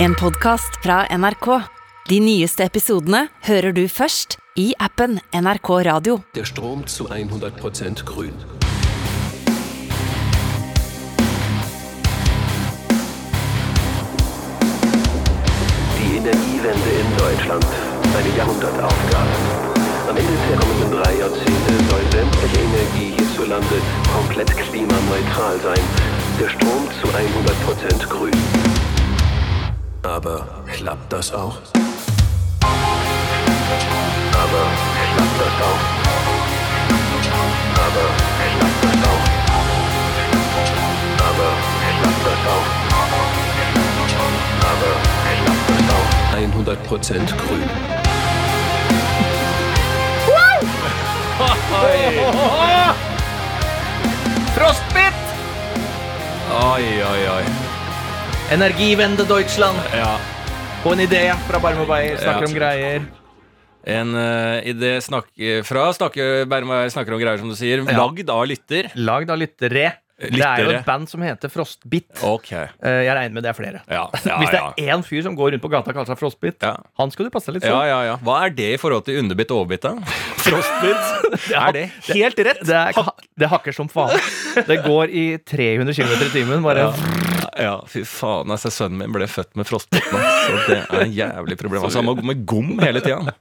[0.00, 1.46] En podkast fra NRK.
[2.06, 6.20] De nyeste episodene hører du først i appen NRK Radio.
[6.36, 8.36] Der Strom zu 100% grün.
[15.98, 17.66] Die Energiewende in Deutschland.
[18.14, 19.34] Eine Jahrhundertaufgabe.
[20.08, 23.82] Am Ende der kommenden drei Jahrzehnte soll sämtliche Energie hierzulande
[24.14, 25.84] komplett klimaneutral sein.
[26.38, 28.77] Der Strom zu 100% grün.
[30.08, 31.58] Aber klappt das auch?
[34.32, 34.64] Aber
[35.14, 35.82] klappt das auch?
[37.86, 38.08] Aber
[38.56, 39.26] klappt das auch?
[41.28, 41.50] Aber
[42.00, 42.68] klappt das auch?
[44.70, 44.94] Aber
[45.44, 46.08] klappt das auch?
[46.38, 47.68] 100% grün.
[54.56, 55.16] Frostbit!
[56.50, 57.67] Oi, oi, oi.
[58.50, 59.78] Energiewende Deutschland.
[59.94, 60.18] Ja.
[60.82, 62.16] På en idé fra Barmobay Beyer.
[62.16, 62.46] Snakker Ja.
[62.48, 63.06] om greier.
[63.88, 65.26] En uh, idé snak
[65.64, 67.84] fra snakke, Bermeier snakker om greier, som du sier.
[67.86, 67.96] Ja.
[68.04, 68.90] Lagd av lytter.
[68.94, 69.92] Lagd av lyttere.
[70.18, 72.08] Det er jo et band som heter Frostbit.
[72.26, 72.48] Ok.
[72.52, 73.80] Eh, Jeg regner med det er flere.
[73.86, 76.18] Ja, ja, Hvis det er én fyr som går rundt på gata og kaller seg
[76.18, 76.72] Frostbit, Ja.
[76.98, 77.86] han skal du passe litt Ja, for.
[77.86, 78.16] ja, ja.
[78.26, 79.94] Hva er det i forhold til underbitt og overbitt, da?
[80.42, 81.54] Frostbitt?
[81.54, 82.64] er det helt rett?
[82.66, 84.18] Det, er, det hakker som faen.
[84.66, 86.66] Det går i 300 km i timen.
[86.66, 86.90] Bare
[87.58, 88.50] Ja, fy faen.
[88.54, 91.84] Altså, sønnen min ble født med frostbitt så det er en jævlig problem.
[91.84, 93.34] Altså, han må gå med gom hele tida.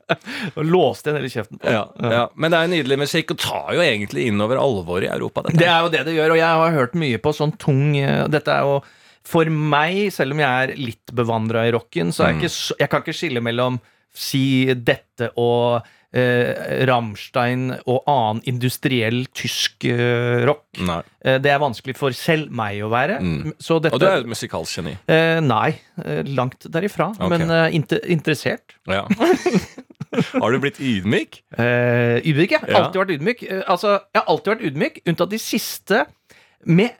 [0.57, 1.59] låste igjen hele kjeften.
[1.63, 2.23] Ja, ja.
[2.35, 5.45] Men det er nydelig musikk, og tar jo egentlig innover alvoret i Europa.
[5.47, 5.59] Dette.
[5.61, 8.23] Det er jo det det gjør, og jeg har hørt mye på sånn tung eh,
[8.31, 8.79] Dette er jo
[9.27, 12.91] For meg, selv om jeg er litt bevandra i rocken, så jeg ikke så, Jeg
[12.91, 13.79] kan ikke skille mellom
[14.17, 20.65] si dette og eh, Rammstein og annen industriell tysk eh, rock.
[20.79, 23.19] Eh, det er vanskelig for selv meg å være.
[23.23, 23.55] Mm.
[23.59, 24.95] Så dette Og du er et musikalsk geni.
[25.11, 27.11] eh, Nei, eh, langt derifra.
[27.17, 27.31] Okay.
[27.35, 28.77] Men eh, inter interessert.
[28.87, 29.03] Ja.
[30.41, 31.41] Har du blitt ydmyk?
[31.59, 32.61] Eh, ydmyk, ja.
[32.63, 32.79] Ja.
[32.79, 33.43] Alltid vært ydmyk.
[33.67, 36.05] Altså, jeg har alltid vært ydmyk, unntatt de siste
[36.65, 36.95] med,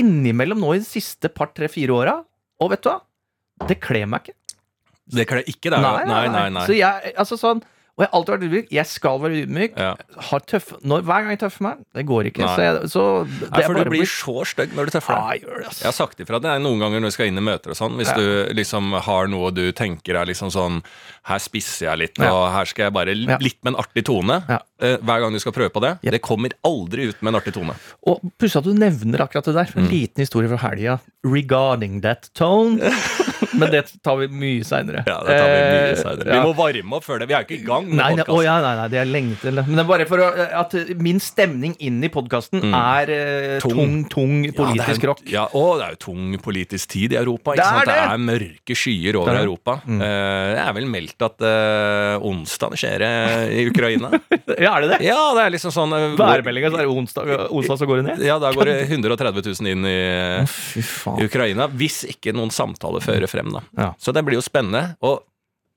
[0.00, 2.14] Innimellom nå i de siste par, tre, fire åra.
[2.62, 2.98] Og vet du hva?
[3.68, 4.36] Det kler meg ikke.
[5.10, 5.70] Det kler ikke.
[5.72, 5.82] deg?
[5.82, 6.62] Nei, nei, nei, nei.
[6.68, 7.60] Så jeg, altså sånn
[8.00, 8.68] Og jeg har alltid vært ydmyk.
[8.72, 9.74] Jeg skal være ydmyk.
[9.76, 9.90] Ja.
[10.30, 12.40] Har tøff, når, hver gang jeg tøffer meg, det går ikke.
[12.46, 12.54] Nei.
[12.56, 15.26] Så, jeg, så det Nei, for du blir bli- så stygg når du tøffer Ja,
[15.34, 15.44] deg.
[15.44, 15.82] det, ass.
[15.84, 16.40] Jeg har sagt ifra.
[16.40, 17.98] Det er noen ganger når du skal inn i møter og sånn.
[18.00, 18.16] Hvis Ja.
[18.16, 20.80] du liksom har noe du tenker er liksom sånn
[21.28, 22.32] Her spisser jeg litt, Ja.
[22.32, 23.36] og her skal jeg bare Ja.
[23.38, 24.40] litt med en artig tone.
[24.80, 24.86] Ja.
[24.94, 25.92] Eh, Hver gang du skal prøve på det.
[26.02, 26.12] Yep.
[26.16, 27.74] Det kommer aldri ut med en artig tone.
[28.08, 29.72] Og pussig at du nevner akkurat det der.
[29.74, 29.82] Mm.
[29.84, 30.98] En liten historie fra helga.
[31.24, 32.80] Regarding that tone.
[33.60, 35.02] Men det tar vi mye seinere.
[35.08, 36.32] Ja, det tar vi mye senere.
[36.32, 37.26] Vi må varme opp før det.
[37.28, 39.36] Vi er jo ikke i gang med Nei, nei, ja, nei, nei, det er lenge
[39.42, 39.58] til.
[39.66, 40.28] Men det er bare for å,
[40.62, 44.04] at min stemning inn i podkasten er eh, tung, Mm.
[44.12, 44.32] Tung.
[44.54, 45.20] politisk ja, rock.
[45.28, 47.54] Ja, og det er jo tung politisk tid i Europa.
[47.56, 47.90] Ikke Det er sant?
[47.90, 49.44] det er mørke skyer over Det det.
[49.48, 49.76] Europa.
[49.84, 53.12] Eh, det er vel meldt at uh, onsdag skjer det
[53.58, 54.12] i Ukraina.
[54.60, 54.98] Ja, er det det?
[55.08, 58.06] ja, det er liksom sånn eh, Værmeldinga, så er det onsdag, onsdag så går det
[58.10, 58.22] ned?
[58.26, 59.96] Ja, da går det 130 000 inn i,
[60.80, 60.84] i.
[61.26, 61.66] Ukraina.
[61.72, 63.64] Hvis ikke noen samtaler fører frem, da.
[63.78, 63.90] Ja.
[64.00, 64.94] Så det blir jo spennende.
[65.04, 65.22] Og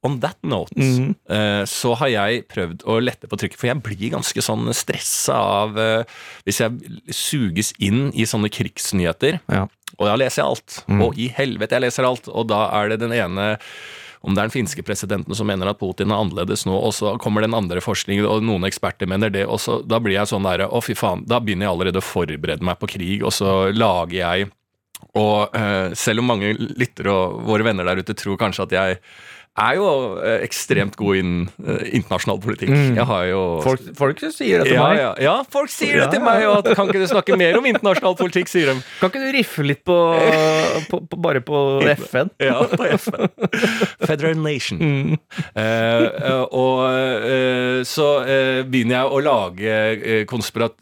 [0.04, 1.14] on that note Mhm.
[1.31, 5.38] uh, så har jeg prøvd å lette på trykket, for jeg blir ganske sånn stressa
[5.64, 6.04] av uh,
[6.44, 9.40] hvis jeg suges inn i sånne krigsnyheter.
[9.48, 9.64] Ja.
[9.96, 10.75] Og da leser jeg alt.
[10.92, 11.04] Mm.
[11.06, 12.28] Og i helvete, jeg leser alt.
[12.28, 13.54] Og da er det den ene
[14.23, 17.17] om det er den finske presidenten som mener at Putin er annerledes nå, og så
[17.19, 20.69] kommer den andre forskningen, og noen eksperter mener det, og da blir jeg sånn derre
[20.72, 21.25] Å, fy faen.
[21.28, 24.51] Da begynner jeg allerede å forberede meg på krig, og så lager jeg
[25.19, 29.01] Og uh, selv om mange lyttere og våre venner der ute tror kanskje at jeg
[29.53, 29.88] er jo
[30.18, 32.72] eh, ekstremt god innen eh, internasjonal politikk.
[33.06, 34.97] Har jo Folk, folk sier det til ja, meg.
[34.97, 37.68] ja, ja, folk sier det til meg, og at kan ikke du snakke mer om
[37.69, 38.86] internasjonal politikk, sier de.
[38.97, 39.97] Kan ikke du riffe litt på,
[40.90, 41.59] på, på bare på
[42.02, 42.34] FN?
[42.44, 43.30] Ja, på FN.
[44.03, 44.81] Federal Nation.
[44.81, 45.13] Mm.
[45.59, 49.78] eh, og eh, så eh, begynner jeg å lage
[50.30, 50.75] konspirat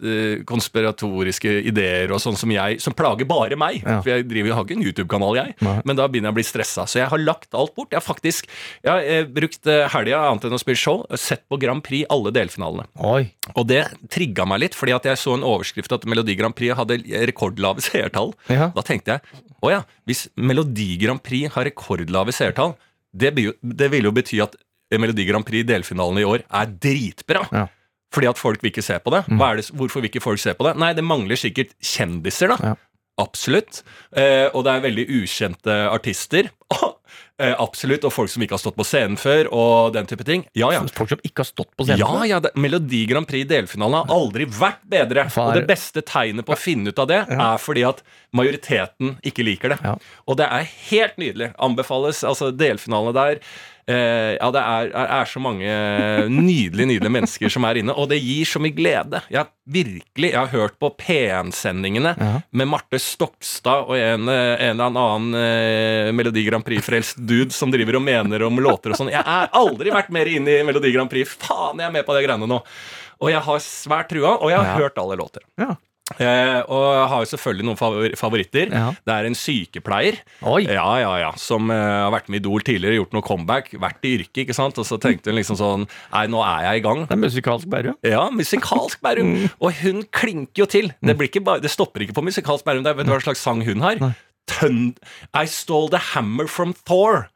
[0.47, 3.81] konspiratoriske ideer og sånn som jeg Som plager bare meg.
[3.83, 5.55] For jeg driver, jo har ikke en YouTube-kanal, jeg.
[5.65, 5.77] Nei.
[5.87, 6.87] Men da begynner jeg å bli stressa.
[6.89, 7.91] Så jeg har lagt alt bort.
[7.91, 8.49] Jeg har faktisk
[8.85, 12.87] jeg har brukt helga annet enn å spille show, sett på Grand Prix alle delfinalene.
[13.07, 13.25] Oi.
[13.55, 16.77] Og det trigga meg litt, fordi at jeg så en overskrift at Melodi Grand Prix
[16.77, 16.99] hadde
[17.29, 18.33] rekordlave seertall.
[18.51, 18.71] Ja.
[18.75, 22.75] Da tenkte jeg å ja, hvis Melodi Grand Prix har rekordlave seertall,
[23.11, 24.55] det, det vil jo bety at
[24.99, 27.45] Melodi Grand Prix delfinalen i år er dritbra.
[27.51, 27.67] Ja.
[28.11, 29.23] Fordi at folk vil ikke se på det.
[29.31, 29.69] Er det.
[29.71, 30.73] Hvorfor vil ikke folk se på det?
[30.81, 32.73] Nei, det mangler sikkert kjendiser, da.
[32.73, 32.73] Ja.
[33.21, 33.81] Absolutt.
[34.17, 36.51] Eh, og det er veldig ukjente artister.
[37.41, 38.05] eh, absolutt.
[38.07, 40.45] Og folk som ikke har stått på scenen før, og den type ting.
[40.57, 40.83] Ja, ja.
[40.95, 42.03] Folk som ikke har stått på scenen.
[42.03, 45.27] Ja, ja, det, Melodi Grand Prix delfinalen har aldri vært bedre.
[45.33, 45.51] Far.
[45.51, 48.03] Og det beste tegnet på å finne ut av det, er fordi at
[48.37, 49.81] majoriteten ikke liker det.
[49.83, 49.97] Ja.
[50.29, 51.51] Og det er helt nydelig.
[51.61, 52.23] Anbefales.
[52.27, 53.43] Altså, delfinalene der
[53.91, 55.67] eh, Ja, det er, er, er så mange
[56.31, 59.21] nydelige, nydelige mennesker som er inne, og det gir så mye glede.
[59.31, 62.31] Jeg virkelig Jeg har hørt på P1-sendingene Ja.
[62.51, 67.71] med Marte Stokstad og en, eh, en eller annen eh, Melodi Grand Prix-frelst dude som
[67.73, 69.11] driver og mener om låter og sånn.
[69.13, 71.35] Jeg har aldri vært mer inne i Melodi Grand Prix.
[71.41, 72.61] Faen, jeg er med på de greiene nå.
[73.21, 74.77] Og jeg har svært trua, og jeg har Ja.
[74.81, 75.43] hørt alle låter.
[75.61, 75.75] Ja.
[76.19, 78.71] Eh, og jeg har jo selvfølgelig noen favor favoritter.
[78.73, 78.87] Ja.
[79.05, 80.17] Det er en sykepleier
[80.65, 84.03] ja, ja, ja, som eh, har vært med i Idol tidligere, gjort noe comeback, vært
[84.09, 84.77] i yrket, ikke sant.
[84.81, 87.05] Og så tenkte hun liksom sånn Nei, nå er jeg i gang.
[87.07, 87.95] Det er musikalsk Bærum.
[88.07, 89.35] Ja, musikalsk Bærum.
[89.61, 90.91] Og hun klinker jo til.
[91.01, 92.83] Det, blir ikke bare, det stopper ikke på musikalsk Bærum.
[92.83, 94.01] Det er- Vet du hva slags sang hun har?
[94.51, 94.97] Tønd
[95.37, 97.29] I stole the hammer from Thor.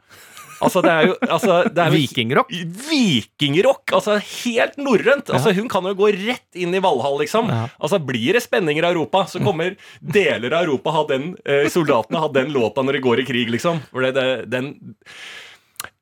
[0.63, 2.51] Altså, det er jo altså, det er Vikingrock.
[2.89, 3.95] Vikingrock!
[3.95, 5.31] Altså helt norrønt.
[5.33, 7.49] Altså, hun kan jo gå rett inn i Valhall, liksom.
[7.51, 12.21] Altså, Blir det spenninger i Europa, så kommer deler av Europa ha den eh, soldatene
[12.21, 13.81] ha den låta når de går i krig, liksom.
[13.91, 14.73] For det, det, den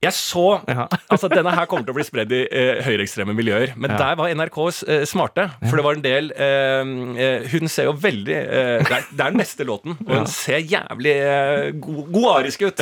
[0.04, 0.88] Jeg så Ja.
[1.14, 3.74] Altså, Denne her kommer til å bli spredd i eh, høyreekstreme miljøer.
[3.78, 3.98] Men Ja.
[4.02, 4.58] der var NRK
[4.90, 5.48] eh, smarte.
[5.70, 6.94] For det var en del eh,
[7.26, 10.28] eh, Hun ser jo veldig eh, det, er, det er den neste låten, og hun
[10.30, 12.82] ser jævlig eh, god, god arisk ut.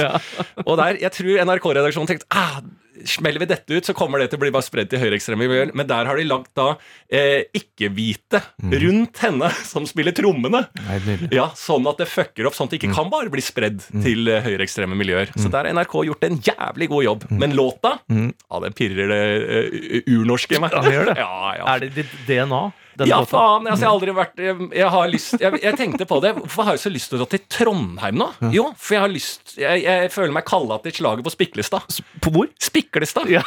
[0.65, 2.61] Og der, jeg tror NRK-redaksjonen tenkte ah,
[3.07, 5.71] Smeller vi dette ut, så kommer det til å bli bare spredt til høyreekstreme miljøer.
[5.77, 6.75] Men der har de lagt da
[7.11, 8.41] eh, ikke-hvite
[8.83, 10.65] rundt henne, som spiller trommene.
[10.87, 10.99] Nei.
[11.33, 14.27] Ja, Sånn at det fucker opp, sånn at det ikke kan bare bli spredd til
[14.31, 15.31] eh, høyreekstreme miljøer.
[15.37, 17.25] Så der har NRK gjort en jævlig god jobb.
[17.41, 20.73] Men låta, ja, den pirrer det uh, urnorske i meg.
[20.75, 21.17] Ja, det gjør det.
[21.21, 21.65] Ja, ja.
[21.75, 22.61] Er det ditt DNA?
[22.99, 23.31] Ja, låta?
[23.31, 23.67] faen!
[23.67, 26.33] Altså, jeg har aldri vært Jeg, jeg har lyst jeg, jeg tenkte på det.
[26.37, 28.29] Hvorfor har jeg så lyst til å dra til Trondheim nå?
[28.53, 32.01] Jo, for jeg har lyst Jeg, jeg føler meg kalla til slaget på Spiklestad.
[32.23, 32.49] På hvor?
[32.61, 33.31] Spiklestad!
[33.31, 33.43] Ja.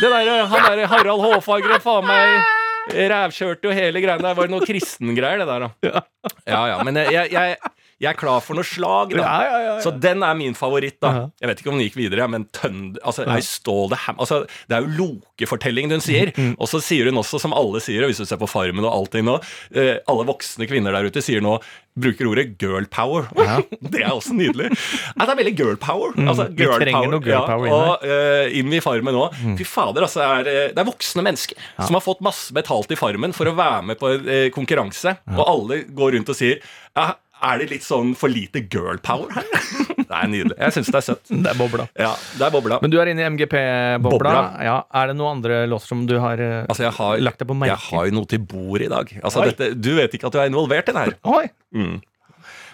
[0.00, 2.54] Det der, han der Harald Hårfagre, faen meg
[2.86, 4.36] rævkjørte jo hele greiene der.
[4.38, 6.02] Var det noe kristengreier, det der, da?
[6.46, 7.56] Ja ja, men jeg, jeg,
[8.00, 9.22] jeg, er klar for noe slag, da.
[9.22, 9.76] Ja, ja, ja, ja.
[9.84, 11.12] Så den er min favoritt, da.
[11.14, 11.24] Ja.
[11.42, 13.00] Jeg vet ikke om den gikk videre, men Tønd...
[13.02, 14.00] Altså, the.
[14.16, 16.32] Altså, det er jo Loke-fortellingen hun sier.
[16.36, 18.84] Mm, Og så sier hun også, som alle sier, og hvis du ser på Farmen
[18.84, 19.38] og allting nå
[19.72, 21.58] eh, Alle voksne kvinner der ute sier nå
[21.96, 23.24] Bruker ordet girl power.
[23.92, 24.68] det er også nydelig.
[24.68, 26.12] Ja, det er veldig girl power.
[26.20, 29.38] Altså, girl vi trenger noe girl power ja, og uh, inn i Farmen òg.
[29.56, 30.20] Fy fader, altså.
[30.20, 30.44] Er,
[30.76, 34.00] det er voksne mennesker som har fått masse betalt i Farmen for å være med
[34.00, 38.14] på en eh, konkurranse, og alle går rundt og sier ja, er det litt sånn
[38.16, 39.46] for lite girl power her?
[39.98, 40.56] det er nydelig.
[40.56, 41.30] Jeg syns det er søtt.
[41.46, 41.86] Det er bobla.
[41.98, 42.80] Ja, det er bobla.
[42.82, 44.34] Men du er inne i MGP-bobla.
[44.66, 47.50] Ja, er det noen andre låter som du har eh, Altså, jeg har, lagt deg
[47.50, 47.74] på merke?
[47.74, 49.16] jeg har jo noe til bord i dag.
[49.22, 51.16] Altså, dette, du vet ikke at du er involvert i det her.
[51.36, 51.46] Oi!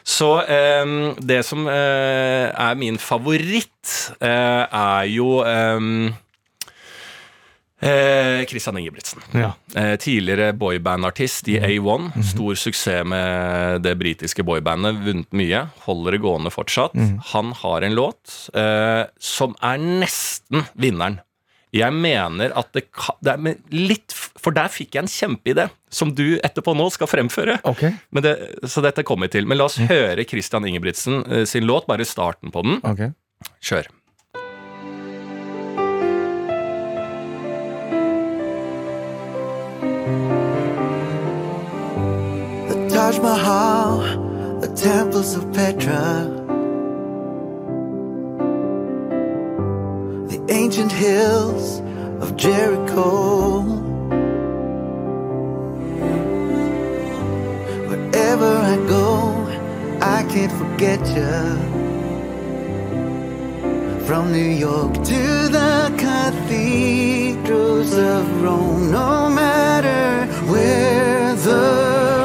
[0.03, 5.43] Så eh, det som eh, er min favoritt, eh, er jo
[7.83, 9.25] eh, Christian Ingebrigtsen.
[9.37, 9.53] Ja.
[9.75, 12.13] Eh, tidligere boyband-artist i A1.
[12.33, 15.03] Stor suksess med det britiske boybandet.
[15.05, 15.67] Vunnet mye.
[15.87, 16.97] Holder det gående fortsatt.
[17.33, 21.21] Han har en låt eh, som er nesten vinneren.
[21.73, 26.11] Jeg mener at det, kan, det er litt For der fikk jeg en kjempeidé, som
[26.13, 27.57] du etterpå nå skal fremføre.
[27.69, 27.95] Okay.
[28.13, 28.35] Men det,
[28.69, 29.49] så dette kommer vi til.
[29.49, 32.81] Men la oss høre Christian Ingebrigtsen eh, sin låt, bare starten på den.
[32.85, 33.15] Okay.
[33.65, 33.89] Kjør.
[43.13, 43.99] Taj Mahal,
[44.61, 46.31] the temples of Petra,
[50.33, 51.81] the ancient hills
[52.23, 53.61] of Jericho.
[57.91, 59.35] Wherever I go,
[60.01, 61.37] I can't forget you.
[64.07, 72.22] From New York to the cathedrals of Rome, no matter where the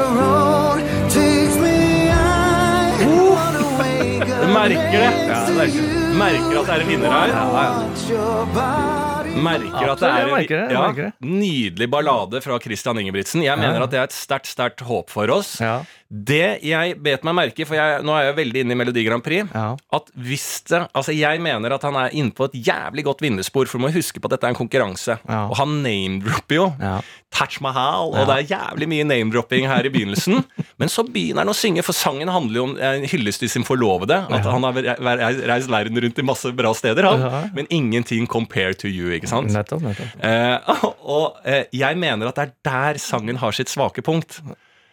[4.58, 5.10] merker det.
[5.28, 5.82] Ja, merker,
[6.18, 7.34] merker at det er en vinner her.
[7.34, 8.98] Ja, ja.
[9.38, 13.44] Merker at det er en ja, nydelig ballade fra Christian Ingebrigtsen.
[13.44, 15.58] Jeg mener at det er et sterkt, sterkt håp for oss.
[15.62, 15.80] Ja.
[16.08, 19.20] Det jeg bet meg merke for jeg, nå er jeg veldig inne i Melodi Grand
[19.22, 19.74] Prix, Ja.
[19.92, 23.66] at hvis det Altså, jeg mener at han er inne på et jævlig godt vinnerspor,
[23.68, 25.18] for du må huske på at dette er en konkurranse.
[25.28, 25.42] Ja.
[25.50, 27.00] Og han name-dropper jo Ja.
[27.30, 30.44] Taj Mahal, og det er jævlig mye name-dropping her i begynnelsen.
[30.80, 33.64] Men så begynner han å synge, for sangen handler jo om en hyllest til sin
[33.68, 34.16] forlovede.
[34.32, 37.50] At han har re- re- reist verden rundt i masse bra steder, han.
[37.54, 39.52] Men ingenting compared to you, ikke sant?
[39.52, 39.82] Nettopp.
[39.84, 40.24] nettopp.
[40.24, 40.72] Eh,
[41.18, 44.40] og eh, jeg mener at det er der sangen har sitt svake punkt.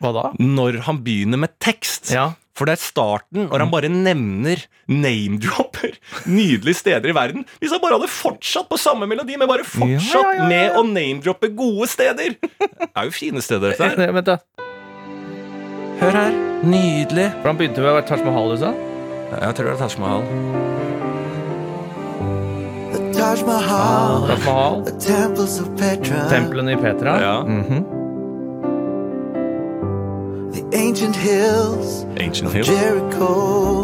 [0.04, 0.26] Hva da?
[0.42, 2.12] Når han begynner med tekst.
[2.14, 2.34] Ja.
[2.56, 5.98] For det er starten, når han bare nevner name-dropper
[6.32, 7.44] nydelige steder i verden.
[7.60, 10.48] Hvis han bare hadde fortsatt på samme melodi, men bare fortsatt Ja, ja, ja, ja.
[10.48, 14.14] med å name-droppe gode steder Det er jo fine steder, dette her.
[14.16, 14.40] Vent, da.
[16.00, 16.38] Hør her.
[16.64, 17.28] Nydelig.
[17.42, 18.72] For han begynte med Taj Mahal, du sa?
[19.36, 20.24] Jeg tror det er Taj Mahal.
[23.20, 24.80] Taj Mahal, Taj Mahal.
[26.32, 27.20] Templene i Petra.
[27.20, 27.36] Ja.
[27.44, 27.95] Mm the
[30.74, 32.70] ancient hills Ancient Hills.
[32.70, 33.28] Jericho.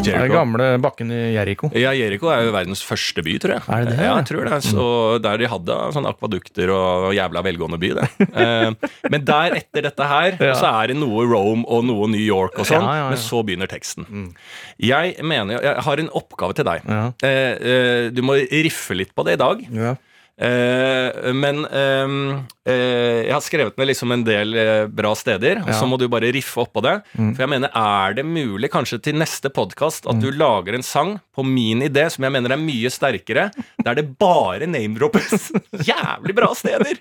[0.02, 1.68] Det er den gamle bakken i Jericho.
[1.76, 3.62] Ja, Jericho er jo verdens første by, tror jeg.
[3.68, 4.06] Er det det?
[4.06, 4.58] Ja, jeg tror det.
[4.64, 4.86] Så
[5.22, 8.08] Der de hadde sånne akvadukter og jævla velgående by, det.
[8.42, 8.70] Eh,
[9.12, 10.54] men der etter dette her, Ja.
[10.58, 12.82] så er det noe Rome og noe New York og sånn.
[12.82, 13.10] Ja, ja, ja.
[13.12, 14.06] Men så begynner teksten.
[14.80, 16.88] Jeg mener Jeg har en oppgave til deg.
[16.88, 17.02] Ja.
[17.22, 19.62] Eh, eh, du må riffe litt på det i dag.
[19.70, 19.94] Ja.
[20.42, 22.16] Eh, men ehm,
[22.66, 26.08] eh, jeg har skrevet ned liksom en del eh, bra steder, og så må du
[26.10, 26.96] bare riffe oppå det.
[27.14, 31.14] For jeg mener, er det mulig kanskje til neste podkast at du lager en sang
[31.36, 33.50] på min idé, som jeg mener er mye sterkere,
[33.84, 35.50] der det bare name-droppes
[35.92, 36.98] jævlig bra steder?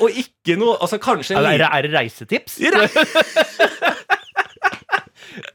[0.00, 2.58] Og ikke noe Altså kanskje en Er, det, reisetips?
[2.58, 4.20] er det reisetips?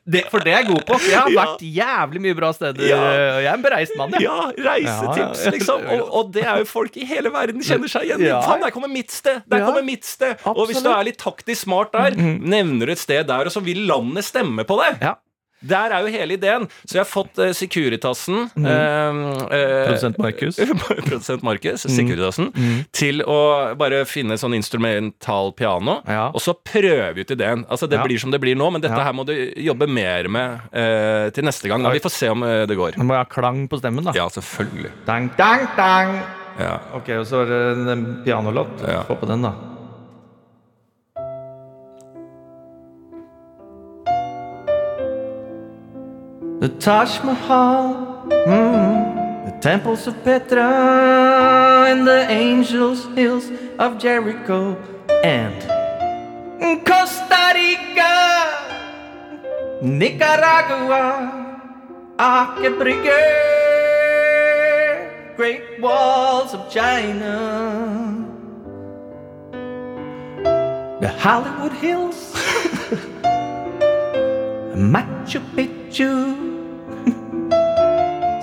[0.05, 0.99] Det, for det er jeg god på.
[1.09, 2.83] Jeg har vært jævlig mye bra steder.
[2.89, 2.97] Ja.
[2.99, 4.25] og Jeg er en bereist mann, jeg.
[4.25, 5.85] Ja, reisetips, liksom.
[5.95, 8.29] Og, og det er jo folk i hele verden kjenner seg igjen i.
[8.31, 8.41] Ja.
[8.45, 9.41] Faen, der kommer mitt sted!
[9.49, 10.37] Der kommer mitt sted!
[10.49, 13.63] Og hvis du er litt taktisk smart der, nevner du et sted der, og så
[13.63, 14.93] vil landet stemme på det.
[15.03, 15.15] Ja.
[15.61, 16.67] Der er jo hele ideen.
[16.85, 18.65] Så jeg har fått uh, Securitasen mm.
[18.65, 19.43] uh,
[19.89, 20.59] Produsent Markus.
[21.09, 22.51] Produsent Markus, Securitasen,
[22.95, 23.39] til å
[23.79, 26.29] bare finne sånn instrumental piano, Ja.
[26.33, 27.65] og så prøve ut ideen.
[27.69, 28.05] Altså Det Ja.
[28.07, 29.03] blir som det blir nå, men dette Ja.
[29.09, 31.83] her må du jobbe mer med uh, til neste gang.
[31.83, 31.91] Da.
[31.91, 32.97] Vi får se om det går.
[32.97, 34.13] Nå må ha klang på stemmen, da.
[34.15, 34.91] Ja, selvfølgelig.
[35.05, 36.19] Dang, dang, dang.
[36.59, 36.79] Ja.
[36.93, 38.79] Ok, og så er det en pianolåt.
[39.07, 39.53] Få på den, da.
[46.59, 53.49] The Taj Mahal, mm, the temples of Petra, and the angels' hills
[53.79, 54.75] of Jericho,
[55.23, 55.55] and
[56.85, 58.11] Costa Rica,
[59.81, 61.31] Nicaragua,
[62.17, 63.23] Akebrige,
[65.37, 67.39] Great Walls of China,
[70.99, 72.33] the Hollywood Hills,
[74.75, 76.28] Machu Picchu,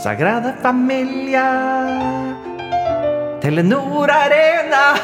[0.07, 1.49] Sagrada Familia,
[3.41, 4.95] Telenor Arena,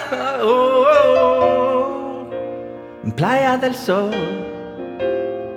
[0.41, 0.87] oh, oh,
[1.19, 3.11] oh.
[3.17, 4.15] Playa del Sol,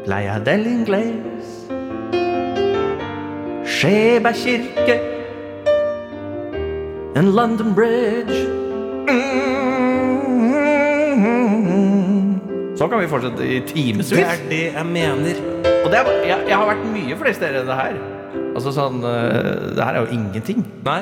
[0.03, 1.69] Playa del Ingles,
[3.69, 4.97] Sheba kirke,
[7.15, 8.47] and London Bridge.
[9.05, 9.45] Mm.
[12.75, 14.09] Så kan vi fortsette i timevis.
[14.09, 15.35] Det er det jeg mener.
[15.85, 18.14] Og det er, jeg, jeg har vært mye flere steder enn det her.
[18.55, 20.63] Altså sånn eh, Det her er jo ingenting.
[20.85, 21.01] Nei.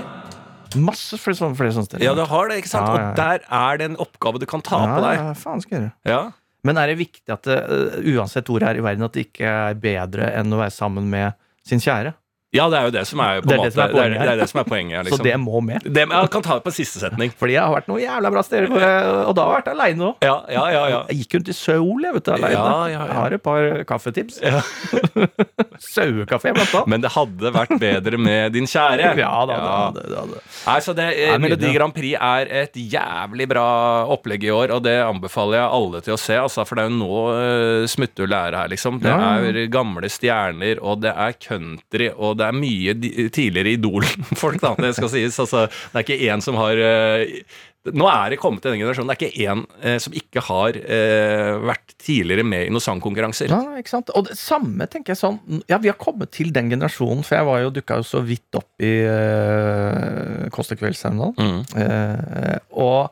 [0.74, 2.05] Masse flere sånne, flere sånne steder.
[2.05, 2.89] Ja, du har det, ikke sant?
[2.89, 3.10] Ja, ja.
[3.12, 5.19] Og der er det en oppgave du kan ta ja, på deg.
[5.19, 5.93] ja, faen skal jeg gjøre.
[6.10, 6.24] Ja.
[6.63, 9.27] Men er det viktig at det, eh, uansett hvor det er i verden, at det
[9.27, 12.15] ikke er bedre enn å være sammen med sin kjære?
[12.53, 14.22] Ja, det er jo det som er på Det er det som er det, poenget
[14.24, 15.00] det er det som er poenget.
[15.07, 15.17] liksom.
[15.17, 15.88] Så det må med.
[15.88, 17.33] det, jeg kan ta det på siste setning.
[17.39, 20.27] Fordi jeg har vært noen jævla bra steder, og da har jeg vært aleine òg.
[20.27, 21.00] Ja, ja, ja, ja.
[21.10, 22.33] Jeg gikk rundt i Seoul jeg vet du.
[22.38, 23.03] Ja, ja, ja.
[23.10, 24.39] Jeg har et par kaffetips.
[25.83, 26.89] Sauekafé, blant annet.
[26.93, 29.13] Men det hadde vært bedre med din kjære.
[29.19, 30.19] Ja da, det hadde det.
[30.22, 30.41] Hadde.
[30.67, 31.72] Nei, så det, eh, Melodi.
[31.74, 33.65] Grand Prix er et jævlig bra
[34.13, 36.91] opplegg i år, og det anbefaler jeg alle til å se, altså, for det er
[36.91, 39.01] jo nå uh, smutthullet er her, liksom.
[39.03, 39.33] Det Ja.
[39.41, 42.95] er gamle stjerner, og det er country, og det er mye
[43.33, 45.38] tidligere Idol-folk, da, det skal sies.
[45.43, 47.43] Altså, det er ikke én som har eh,
[47.91, 49.09] nå er det kommet til den generasjonen.
[49.12, 53.51] Det er ikke én eh, som ikke har eh, vært tidligere med i noen sangkonkurranser.
[53.51, 54.12] Ja, ikke sant?
[54.15, 57.50] Og det samme tenker jeg sånn Ja, vi har kommet til den generasjonen, for jeg
[57.50, 61.03] var jo dukka jo så vidt opp i uh, Kåss til kvelds.
[61.12, 61.59] Mm.
[61.83, 63.12] Eh, og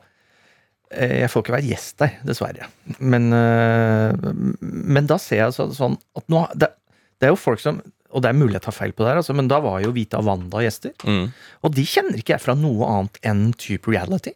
[0.94, 2.70] eh, jeg får ikke være gjest der, dessverre.
[2.96, 4.30] Men, eh,
[4.62, 6.72] men da ser jeg så, sånn at nå det,
[7.20, 7.82] det er jo folk som
[8.12, 9.92] Og det er mulig jeg tar feil på det her, altså, men da var jo
[9.96, 10.92] Vita Wanda gjester.
[11.08, 11.26] Mm.
[11.64, 14.34] Og de kjenner ikke jeg fra noe annet enn type reality.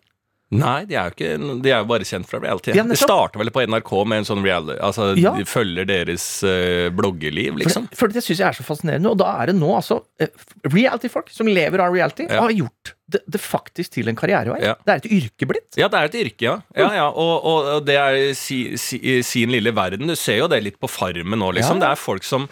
[0.54, 2.71] Nei, de er, jo ikke, de er jo bare kjent fra reality.
[2.76, 5.33] Ja, det starter vel på NRK med en sånn reality Altså, Ja.
[5.35, 7.88] de følger deres uh, bloggeliv, liksom.
[7.90, 9.11] det, for det syns jeg er så fascinerende.
[9.11, 10.30] Og da er det nå altså eh,
[10.71, 12.45] reality-folk som lever av reality, Ja.
[12.47, 14.62] har gjort det, det faktisk til en karrierevei.
[14.62, 14.76] Ja.
[14.87, 15.68] Det er et yrke blitt.
[15.83, 16.56] Ja, det er et yrke, ja.
[16.78, 17.09] ja, ja.
[17.11, 20.06] Og, og, og det er si, si, sin lille verden.
[20.06, 21.83] Du ser jo det litt på Farmen nå, liksom.
[21.83, 22.47] Det er folk som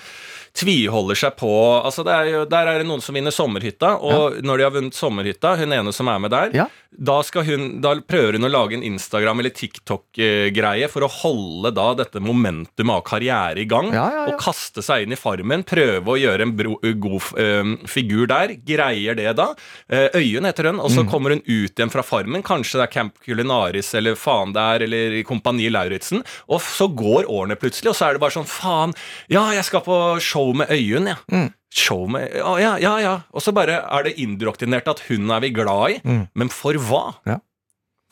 [0.54, 1.50] tviholder seg på
[1.84, 4.70] altså det er jo, Der er det noen som vinner sommerhytta, og når de har
[4.76, 6.66] vunnet sommerhytta, hun ene som er med der, Ja.
[6.94, 11.88] da, hun, da prøver hun å lage en Instagram- eller TikTok-greie for å holde da
[11.98, 13.90] dette momentumet av karriere i gang.
[13.92, 14.34] Ja, ja, ja.
[14.34, 18.54] Og kaste seg inn i Farmen, prøve å gjøre en bro, god eh, figur der.
[18.66, 19.48] Greier det da.
[19.90, 20.96] Eh, Øyunn heter hun, og Mm.
[20.96, 22.42] så kommer hun ut igjen fra Farmen.
[22.42, 26.22] Kanskje det er Camp Culinaris eller faen det er, eller Kompani Lauritzen.
[26.48, 28.94] Og så går årene plutselig, og så er det bare sånn faen,
[29.28, 31.16] ja, jeg skal på show med Øyunn, ja.
[31.32, 31.48] Mm.
[31.74, 32.92] Show med Å, ja, ja.
[33.02, 33.14] ja.
[33.34, 35.98] Og så bare er det indoktrinert at hun er vi glad i.
[36.06, 36.22] Mm.
[36.38, 37.06] Men for hva?
[37.26, 37.40] Ja.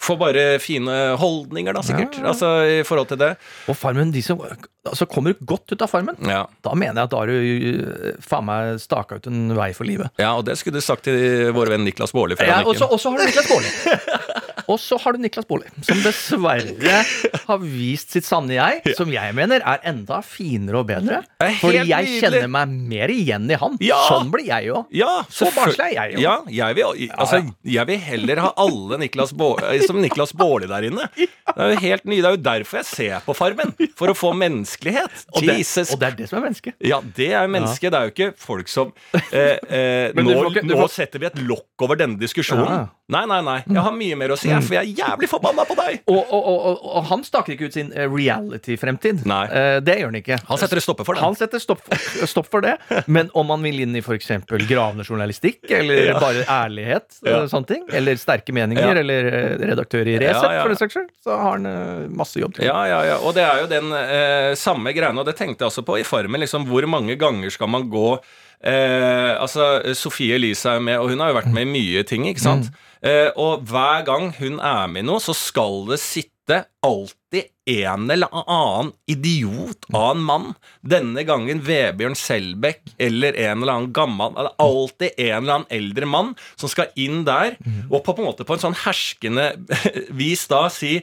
[0.03, 2.17] For bare fine holdninger, da, sikkert.
[2.19, 2.31] Ja, ja.
[2.33, 3.29] Altså, i forhold til det.
[3.71, 6.41] Og Farmen, de som altså, kommer godt ut av Farmen, Ja.
[6.67, 9.87] da mener jeg at da har du øh, faen meg staka ut en vei for
[9.87, 10.11] livet.
[10.19, 12.35] ja, og det skulle du sagt til vår venn Niklas Baarli.
[12.43, 13.71] Ja, og så har du Niklas Baarli.
[14.71, 17.01] Og så har du Niklas Baarli, som dessverre
[17.47, 21.23] har vist sitt sanne jeg, som jeg mener er enda finere og bedre.
[21.61, 23.77] Fordi jeg kjenner meg mer igjen i han.
[23.83, 23.99] Ja.
[24.09, 24.85] Sånn blir jeg jo.
[24.95, 26.23] Ja, Så barnslig er jeg jo.
[26.27, 30.89] Ja, jeg vil, altså, jeg vil heller ha alle Niklas Baarli, som Niklas Baarli der
[30.91, 31.09] inne.
[31.53, 33.75] Det er jo helt ny, det er jo derfor jeg ser på Farmen.
[33.99, 35.27] For å få menneskelighet.
[35.37, 35.59] Og, det-
[35.93, 36.77] og det er det som er mennesket.
[36.89, 37.93] Ja, det er mennesket.
[37.93, 41.85] Det er jo ikke folk som eh, eh, nå, ikke- nå setter vi et lokk
[41.85, 42.87] over denne diskusjonen.
[43.13, 43.19] Ja.
[43.19, 43.57] Nei, nei, nei.
[43.77, 46.01] Jeg har mye mer å si, for jeg er jævlig forbanna på deg.
[46.09, 49.25] Og, og, og, og, han staker ikke ut sin eh, reality-fremtid.
[49.29, 49.43] Nei.
[49.53, 50.39] Eh, det gjør han ikke.
[50.49, 51.23] Han setter et stopper for det.
[51.25, 52.77] Han setter stopp for, stopp for det.
[53.07, 54.31] Men om han vil inn i f.eks.
[54.69, 56.19] gravende journalistikk, eller Ja.
[56.23, 57.43] bare ærlighet, Ja.
[57.43, 59.01] eh, sånne ting, eller sterke meninger, Ja.
[59.01, 60.63] eller redaktør i Resett, Ja, ja.
[60.63, 62.65] for den saks skyld, så har han masse jobb til.
[62.67, 63.17] Ja, ja, ja.
[63.21, 66.07] Og det er jo den eh, samme greiene, og det tenkte jeg også på i
[66.07, 66.41] Farmen.
[66.41, 68.19] Liksom, hvor mange ganger skal man gå
[68.63, 72.03] eh, Altså, Sofie Elise er jo med, og hun har jo vært med i mye
[72.09, 72.71] ting, ikke sant?
[73.03, 78.09] Eh, og hver gang hun er med i noe, så skal det sitte alltid en
[78.11, 80.47] eller annen idiot av en mann.
[80.83, 85.69] Denne gangen Vebjørn Selbekk eller en eller annen gammel Det er alltid en eller annen
[85.79, 87.55] eldre mann som skal inn der
[87.89, 89.53] og på, på en måte på en sånn herskende
[90.23, 90.99] vis da si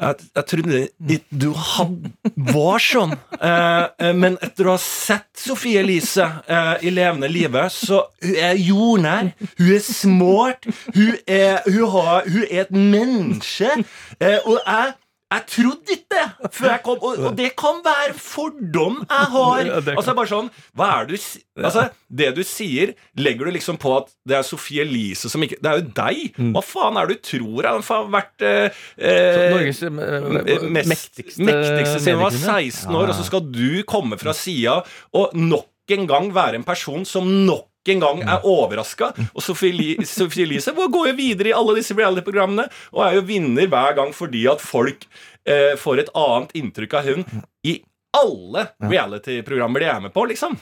[0.00, 2.08] jeg, jeg trodde du had,
[2.50, 3.14] var sånn.
[3.38, 8.34] Eh, eh, men etter å ha sett Sofie Elise eh, i levende live, så hun
[8.34, 9.30] er jordnær.
[9.60, 10.66] Hun er smart.
[10.96, 13.70] Hun er, hun har, hun er et menneske.
[14.18, 14.94] Eh, og jeg
[15.32, 19.70] jeg trodde ikke det før jeg kom, og, og det kan være fordom jeg har.
[19.96, 24.12] Altså bare sånn, hva er du Altså, Det du sier, legger du liksom på at
[24.28, 26.40] det er Sofie Elise som ikke Det er jo deg!
[26.54, 32.00] Hva faen er det du tror har vært eh, eh, Norges eh, mest, mektigste, mektigste
[32.02, 34.80] siden hun var 16 år, og så skal du komme fra sida
[35.14, 39.12] og nok en gang være en person som nok en gang er overraska.
[39.34, 43.66] Og Sophie Eli- Elise går jo videre i alle disse reality-programmene og er jo vinner
[43.68, 45.04] hver gang fordi at folk
[45.46, 47.24] eh, får et annet inntrykk av hun
[47.68, 47.82] i
[48.14, 50.54] alle reality-programmer de er med på, liksom.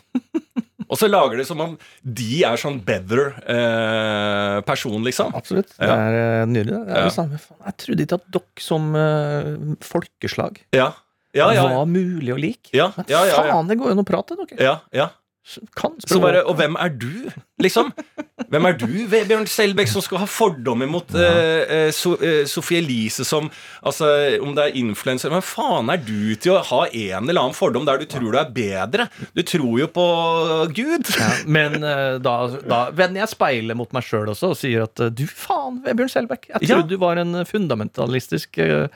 [0.92, 5.30] Og så lager det som om de er sånn better eh, person, liksom.
[5.36, 5.70] Absolutt.
[5.78, 6.80] Det er eh, nydelig.
[6.88, 7.38] Det er det samme.
[7.68, 9.50] Jeg trodde ikke at dere som eh,
[9.84, 10.90] folkeslag Ja.
[11.32, 12.68] Ja, ja, var mulig å like.
[12.76, 13.52] ja, Men ja, ja, ja.
[13.54, 14.58] faen, det går jo an å prate, dere.
[14.60, 15.06] ja, ja.
[15.74, 16.44] Kan Så bare.
[16.46, 17.08] Og hvem er du,
[17.58, 17.88] liksom?
[18.52, 21.32] Hvem er du, Vebjørn Selbekk, som skal ha fordommer mot ja.
[21.66, 23.48] uh, so, uh, Sofie Elise som
[23.82, 24.06] Altså,
[24.38, 27.86] om det er influenser Hvem faen er du til å ha en eller annen fordom
[27.88, 29.08] der du tror du er bedre?
[29.34, 30.06] Du tror jo på
[30.78, 31.10] Gud.
[31.18, 35.02] Ja, men uh, da, da vender jeg speilet mot meg sjøl også og sier at
[35.10, 36.76] du faen, Vebjørn Selbekk, jeg Ja.
[36.76, 38.86] trodde du var en fundamentalistisk eh,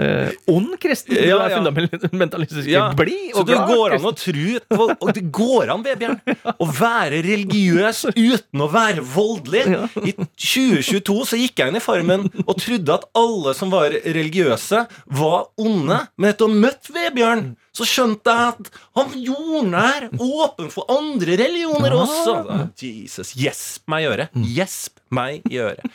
[0.00, 1.16] eh, ond kristen.
[1.16, 1.60] Ja, er ja.
[1.60, 3.72] fundamentalistisk Ja, blid Så det glad.
[3.72, 6.18] går an å tro på Og det går an, Vebjørn,
[6.56, 9.64] å være religiøs uten å være voldelig.
[10.02, 14.86] I 2022 så gikk jeg inn i Farmen og trodde at alle som var religiøse,
[15.18, 15.98] var onde.
[16.16, 21.38] Men etter å ha møtt Vebjørn, så skjønte jeg at han jordnær, åpen for andre
[21.40, 22.34] religioner også.
[22.80, 24.42] Jesus, gjesp meg i øret.
[24.56, 25.86] Gjesp meg i øret.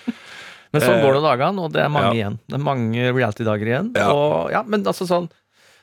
[0.74, 2.16] Men sånn Eh, går det dagene, og det er mange ja.
[2.22, 2.40] igjen.
[2.48, 3.92] Det er mange reality-dager igjen.
[3.96, 4.08] Ja.
[4.14, 5.30] Og, ja, men altså sånn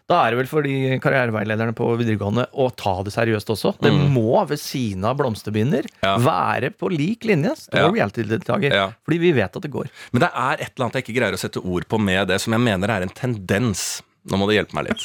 [0.06, 3.70] da er det vel for de karriereveilederne på videregående å ta det seriøst også.
[3.80, 6.02] Det må ved siden av blomsterbinder Mm.
[6.04, 6.18] Ja.
[6.20, 7.54] være på lik linje.
[7.56, 7.88] som Ja.
[7.88, 8.70] reality-deltaker.
[8.70, 8.92] Ja.
[9.06, 9.88] Fordi vi vet at det går.
[10.12, 12.38] Men det er et eller annet jeg ikke greier å sette ord på med det,
[12.42, 14.02] som jeg mener er en tendens.
[14.28, 15.00] Nå må du hjelpe meg litt.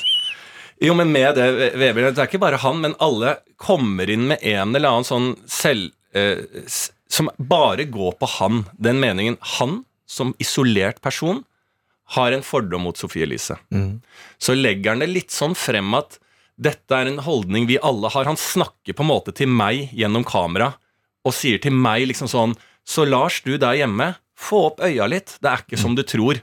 [0.82, 4.40] Jo, men med det, Vebjørn, det er ikke bare han, men alle kommer inn med
[4.44, 5.92] en eller annen sånn selv...
[6.14, 6.44] Eh,
[7.12, 8.64] som bare går på han.
[8.78, 11.44] Den meningen han, som isolert person,
[12.16, 13.58] har en fordom mot Sofie Elise.
[14.42, 16.18] Så legger han det litt sånn frem at
[16.60, 18.26] dette er en holdning vi alle har.
[18.28, 20.74] Han snakker på en måte til meg gjennom kamera
[21.26, 22.56] og sier til meg liksom sånn
[22.90, 25.36] Så Lars, du der hjemme, få opp øya litt.
[25.44, 26.40] Det er ikke som du tror.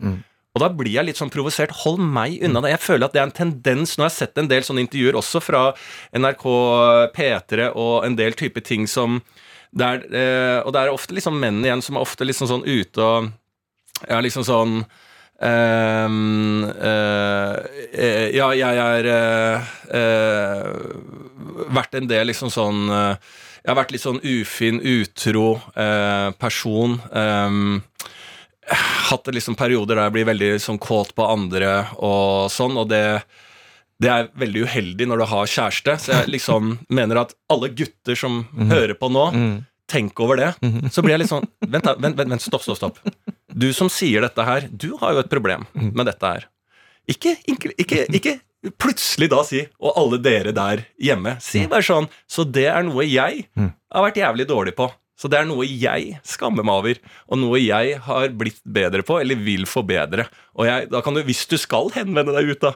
[0.54, 1.72] Og da blir jeg litt sånn provosert.
[1.82, 2.70] Hold meg unna det.
[2.76, 5.18] Jeg føler at det er en tendens Nå har jeg sett en del sånne intervjuer
[5.18, 5.64] også fra
[6.14, 6.46] NRK
[7.16, 9.18] P3 og en del type ting som
[9.76, 12.64] det er, eh, Og det er ofte liksom menn igjen som er ofte liksom sånn
[12.66, 13.32] ute og
[14.08, 14.78] Ja, liksom sånn
[15.40, 16.08] eh,
[16.82, 20.70] eh, Ja, jeg er eh, eh,
[21.76, 23.16] Vært en del liksom sånn eh,
[23.62, 25.58] Jeg har vært litt sånn ufin, utro
[26.38, 27.00] person.
[29.10, 33.24] hatt liksom perioder der jeg blir veldig sånn kåt på andre og sånn, og det
[34.02, 38.18] det er veldig uheldig når du har kjæreste, så jeg liksom mener at alle gutter
[38.18, 39.24] som hører på nå,
[39.88, 40.50] tenk over det.
[40.92, 42.98] Så blir jeg litt sånn Vent, vent, vent, stopp, stopp, stopp.
[43.56, 46.48] Du som sier dette her, du har jo et problem med dette her.
[47.08, 48.34] Ikke, ikke, ikke, ikke
[48.82, 53.04] plutselig da si, og alle dere der hjemme, si bare sånn Så det er noe
[53.06, 54.90] jeg har vært jævlig dårlig på.
[55.16, 56.98] Så det er noe jeg skammer meg over,
[57.32, 60.26] og noe jeg har blitt bedre på, eller vil forbedre.
[60.60, 62.74] Og jeg, da kan du, Hvis du skal henvende deg ut, da,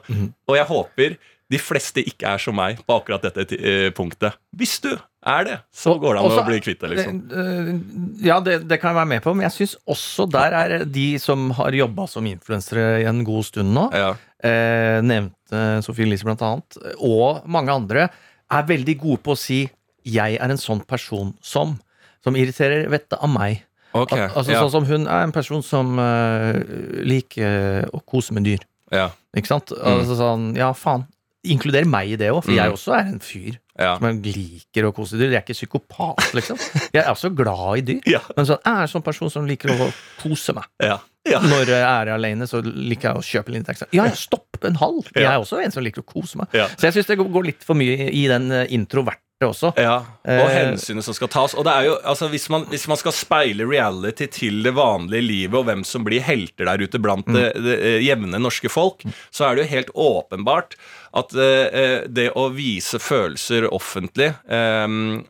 [0.49, 1.17] og jeg håper
[1.51, 4.37] de fleste ikke er som meg på akkurat dette eh, punktet.
[4.55, 4.93] Hvis du
[5.27, 7.17] er det, så går det an Også- å bli kvitt det, liksom.
[7.27, 10.85] Eh, Ja, det, det kan jeg være med på, men jeg syns også der er
[10.85, 14.13] de som har jobba som influensere i en god stund nå, Ja.
[14.41, 18.07] eh, nevnte Sofie Elise blant annet, og mange andre,
[18.49, 19.69] er veldig gode på å si
[20.07, 21.77] 'jeg er en sånn person som',
[22.25, 23.63] som irriterer vettet av meg.
[23.91, 24.59] Okay, Al altså ja.
[24.63, 26.55] Sånn som hun er en person som uh,
[27.03, 28.61] liker å kose med dyr.
[28.91, 29.09] Ja.
[29.35, 29.73] Ikke sant?
[29.75, 29.97] Mm.
[29.97, 31.07] Altså sånn, ja faen.
[31.41, 33.95] Inkluder meg i det òg, for jeg også er en fyr Ja.
[33.97, 35.31] som liker å kose dyr.
[35.31, 36.59] Jeg er ikke psykopat, liksom.
[36.93, 38.03] Jeg er også glad i dyr.
[38.13, 38.19] Ja.
[38.37, 39.87] Men sånn, jeg er en sånn person som liker å
[40.21, 40.67] kose meg.
[40.83, 40.99] Ja.
[41.25, 41.41] ja.
[41.41, 43.89] Når jeg er alene, så liker jeg å kjøpe litt ekstra.
[43.95, 45.09] Ja, stopp en halv!
[45.15, 46.53] Jeg er også en som liker å kose meg.
[46.53, 46.69] Ja.
[46.77, 49.73] Så jeg syns det går litt for mye i den introvert, introverte også.
[49.79, 51.55] Ja, og Eh, hensynet som skal tas.
[51.57, 55.25] Og det er jo, altså hvis man, hvis man skal speile reality til det vanlige
[55.25, 57.33] livet, og hvem som blir helter der ute blant Mm.
[57.33, 60.75] det, det eh, jevne norske folk, så er det jo helt åpenbart
[61.13, 64.87] at eh, det å vise følelser offentlig, eh,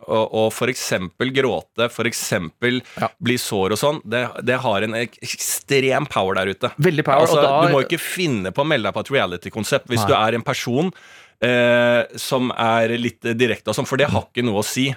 [0.08, 0.91] og, og f.eks.
[1.34, 2.24] gråte, f.eks.
[3.02, 3.10] Ja.
[3.17, 6.71] bli sår og sånn, det, det har en ekstrem power der ute.
[6.78, 9.89] Veldig power, Altså, da Du må ikke finne på å melde deg på et reality-konsept
[9.91, 10.12] hvis Nei.
[10.12, 10.91] du er en person
[11.43, 14.89] eh, som er litt direkte og sånn, for det har ikke noe å si.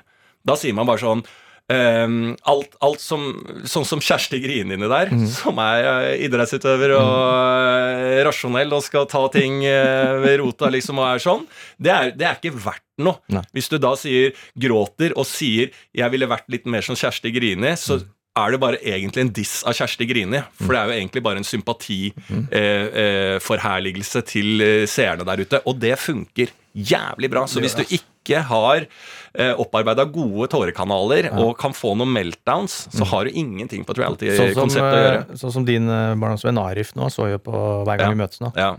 [0.45, 1.25] Da sier man bare sånn
[1.65, 3.23] Um, alt, alt som
[3.65, 5.23] Sånn som Kjersti Grini der, mm.
[5.33, 11.01] som er uh, idrettsutøver og uh, rasjonell og skal ta ting uh, ved rota, liksom,
[11.01, 11.47] og er sånn,
[11.81, 13.17] det er, det er ikke verdt noe.
[13.33, 13.41] Nei.
[13.57, 17.73] Hvis du da sier gråter og sier 'jeg ville vært litt mer som Kjersti Grini',
[17.81, 18.13] så Mhm.
[18.37, 20.41] Er det bare egentlig en diss av Kjersti Grini.
[20.59, 25.61] For det er jo egentlig bare en sympatiforherligelse til eh, seerne der ute.
[25.71, 27.45] Og det funker jævlig bra.
[27.51, 33.05] Så hvis du ikke har eh, opparbeida gode tårekanaler og kan få noen meltdowns, så
[33.13, 33.99] har du ingenting på et.
[34.03, 35.21] Sånn som, reality-konsept å gjøre.
[35.29, 37.55] eh, sånn som din eh, barndomsvenn Arif nå så jo på
[37.87, 38.13] hver gang Ja.
[38.17, 38.49] vi møtes nå.
[38.59, 38.71] Ja,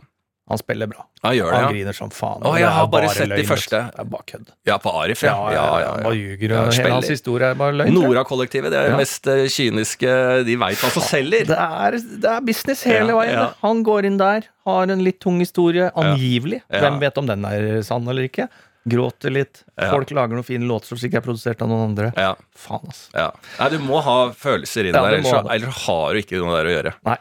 [0.45, 1.07] Han spiller bra.
[1.23, 1.69] han gjør det, Han ja.
[1.73, 2.43] griner som faen.
[2.45, 3.79] Å, jeg har bare sett de første.
[3.95, 4.51] Det er bare kødd.
[4.69, 5.31] Ja, på Arif, ja.
[5.49, 6.53] Ja, ja, ja, bare ljuger.
[6.69, 7.97] Hele hans historie er bare løgn.
[7.97, 10.13] Nora-kollektivet, det er det mest eh, kyniske
[10.45, 11.47] De veit hva som selger.
[11.49, 13.41] Det er, det er business hele veien.
[13.65, 16.61] Han går inn der, har en litt tung historie, angivelig.
[16.69, 18.45] Hvem vet om den er sann eller ikke?
[18.85, 19.63] Gråter litt.
[19.81, 22.11] Folk lager noen fine låter som sikkert er produsert av noen andre.
[22.21, 23.07] Ja, Faen, altså.
[23.17, 23.31] ja.
[23.57, 26.75] Nei, du må ha følelser inn der, ellers, ellers har du ikke noe der å
[26.75, 26.99] gjøre.
[27.09, 27.17] Nei.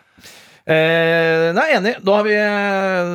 [0.64, 1.96] Eh, nei, enig.
[2.09, 2.37] Har vi,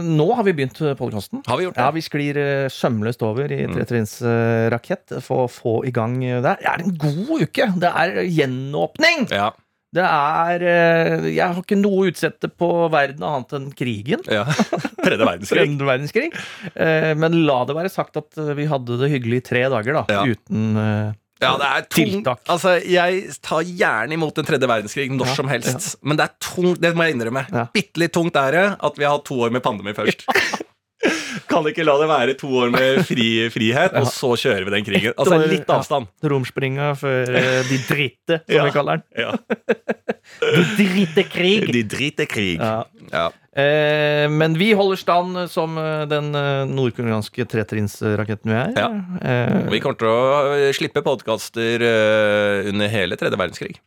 [0.06, 1.42] nå har vi begynt podkasten.
[1.48, 1.82] Har vi gjort det?
[1.82, 3.74] Ja, vi sklir eh, sømløst over i Mm.
[3.78, 6.60] tretrinnsrakett for å få i gang eh, der.
[6.62, 7.68] Det er en god uke!
[7.82, 9.26] Det er gjenåpning!
[9.34, 9.50] Ja.
[9.90, 14.22] Det er eh, Jeg har ikke noe å utsette på verden annet enn krigen.
[14.30, 14.44] ja.
[15.02, 15.64] Tredje verdenskrig.
[15.64, 16.30] Tredje verdenskrig.
[16.76, 19.98] Eh, Men la det være sagt at eh, vi hadde det hyggelig i tre dager,
[19.98, 20.06] da.
[20.14, 20.22] Ja.
[20.30, 22.14] Uten eh, Ja, det er tungt.
[22.20, 22.42] Tiltak.
[22.52, 25.94] Altså, jeg tar gjerne imot en tredje verdenskrig når Ja, som helst.
[26.04, 27.46] Men det er tungt, det må jeg innrømme.
[27.54, 27.68] Ja.
[27.74, 30.26] Bitte litt tungt er det at vi har hatt to år med pandemi først.
[31.50, 34.84] Kan ikke la det være to år med fri, frihet, og så kjører vi den
[34.86, 35.14] krigen.
[35.16, 36.10] Altså, litt avstand.
[36.28, 38.66] Romspringa før eh, de dritte, som Ja.
[38.68, 39.06] vi kaller den.
[39.24, 39.32] Ja.
[40.78, 41.64] De dritte krig!
[41.74, 42.60] De drite krig.
[42.62, 43.30] Ja.
[43.50, 48.74] Eh, men vi holder stand som eh, den eh, nordkoreanske tretrinnsraketten vi er.
[48.78, 48.90] Ja.
[49.26, 53.80] Eh, vi kommer til å slippe podkaster eh, under hele tredje verdenskrig.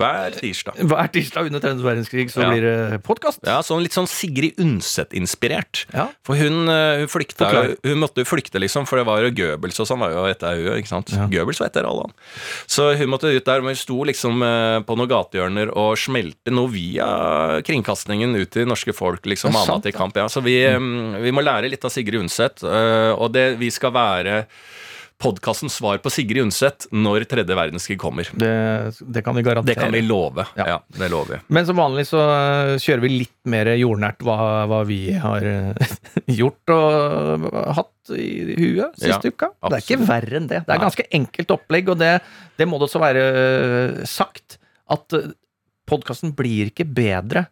[0.00, 0.78] Hver tirsdag.
[0.90, 2.50] hver tirsdag under tredje verdenskrig så Ja.
[2.50, 3.40] blir det podkast.
[3.46, 5.84] Ja, sånn Litt sånn Sigrid Undset-inspirert.
[5.94, 6.08] Ja.
[6.24, 7.50] For hun, eh, hun flykta.
[7.84, 10.54] Hun måtte jo flykte, liksom, for det var jo Goebbels og sånn var jo etter
[10.56, 10.78] henne.
[10.80, 11.12] ikke sant?
[11.14, 11.26] Ja.
[11.30, 12.12] Goebbels var etter alle, han.
[12.66, 16.50] Så hun måtte ut der, men hun sto liksom eh, på noen gatehjørner og smelte
[16.52, 20.16] noe via kringkastingen ut til norske folk, liksom, mana til kamp.
[20.16, 20.26] Ja.
[20.28, 23.92] Så vi, mm, vi må lære litt av Sigrid Undset, eh, og det, vi skal
[23.92, 24.46] være
[25.20, 28.28] podkastens svar på Sigrid Undset når tredje verdenskrig kommer.
[28.40, 28.52] Det,
[29.00, 29.74] det kan vi garantere.
[29.74, 30.46] Det kan vi love.
[30.56, 30.66] Ja.
[30.70, 31.40] Ja, det lover vi.
[31.52, 34.38] Men som vanlig så øh, kjører vi litt mer jordnært hva,
[34.70, 35.92] hva vi har øh,
[36.40, 39.52] gjort og hatt i huet siste Ja, uka.
[39.68, 40.64] Det er ikke verre enn det.
[40.66, 42.16] Det er ganske enkelt opplegg, og det,
[42.56, 44.56] det må det også være øh, sagt.
[44.90, 45.14] At
[45.90, 47.44] podkasten blir ikke bedre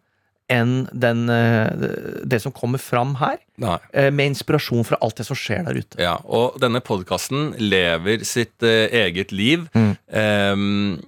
[0.49, 3.77] enn den, øh, det som kommer fram her, Nei.
[3.93, 6.01] øh, med inspirasjon fra alt det som skjer der ute.
[6.01, 9.69] Ja, og denne podkasten lever sitt eh, eget liv.
[9.77, 9.93] Mm.
[10.09, 10.99] Um,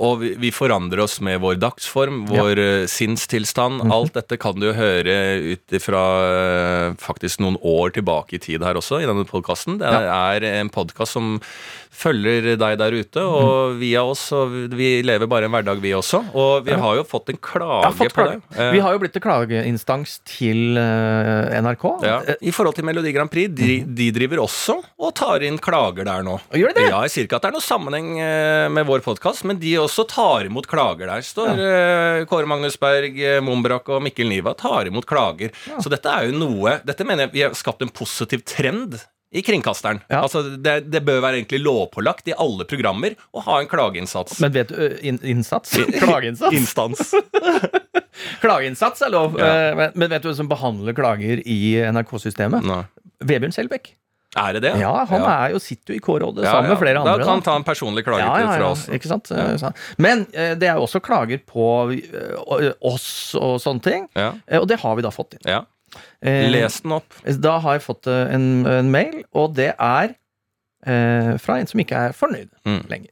[0.00, 2.68] og vi, vi forandrer oss med vår dagsform, vår ja.
[2.90, 3.80] sinnstilstand.
[3.80, 3.94] Mhm.
[3.96, 8.78] Alt dette kan du høre ut ifra eh, faktisk noen år tilbake i tid her
[8.80, 9.80] også, i denne podkasten.
[9.80, 11.38] Det er en podkast som
[11.90, 14.22] følger deg der ute, og via oss.
[14.36, 16.20] Og vi lever bare en hverdag, vi også.
[16.38, 18.38] Og vi har jo fått en klage fått på klage.
[18.50, 18.58] det.
[18.60, 21.84] Eh, Vi har jo blitt en klageinstans til øh, NRK.
[22.06, 25.58] ja, Eh, I forhold til Melodi Grand Prix, de, de driver også og tar inn
[25.58, 26.38] klager der nå.
[26.38, 26.88] Og gjør de det?
[26.90, 29.74] Ja, Jeg sier ikke at det er noe sammenheng eh, med vår podkast, men de
[29.82, 31.24] også tar imot klager der.
[31.26, 32.24] Står ja.
[32.30, 35.50] Kåre Magnus Berg, eh, Mombrak og Mikkel Niva tar imot klager.
[35.80, 38.98] Så dette er jo noe Dette mener jeg vi har skapt en positiv trend
[39.30, 40.00] i kringkasteren.
[40.08, 40.22] Ja.
[40.24, 44.40] Altså, det, det bør være egentlig lovpålagt i alle programmer å ha en klageinnsats.
[44.42, 45.76] Men vet du in, Innsats?
[46.02, 46.56] Klageinnsats?
[46.56, 47.14] Instans.
[48.42, 49.38] Klageinnsats er lov.
[49.38, 49.70] Ja.
[49.78, 51.60] Men, men vet du hvem som behandler klager i
[51.94, 52.66] NRK-systemet?
[53.22, 53.94] Vebjørn Selbekk.
[54.38, 54.76] Er det det?
[54.78, 56.74] Ja, han Er jo, sitter jo i K-rådet Ja, sammen ja.
[56.76, 57.14] med flere andre.
[57.18, 58.84] Da kan han ta en personlig klage ja, ja, til ja, fra oss.
[58.94, 59.80] Ikke sant?
[59.98, 61.66] Men det er jo også klager på
[62.78, 64.06] oss og sånne ting.
[64.14, 64.32] Ja.
[64.60, 65.46] Og det har vi da fått inn.
[65.50, 65.64] ja.
[66.22, 67.14] Eh, Les den opp.
[67.40, 70.14] Da har jeg fått eh, en, en mail, og det er
[70.86, 72.82] eh, fra en som ikke er fornøyd Mm.
[72.90, 73.10] lenger.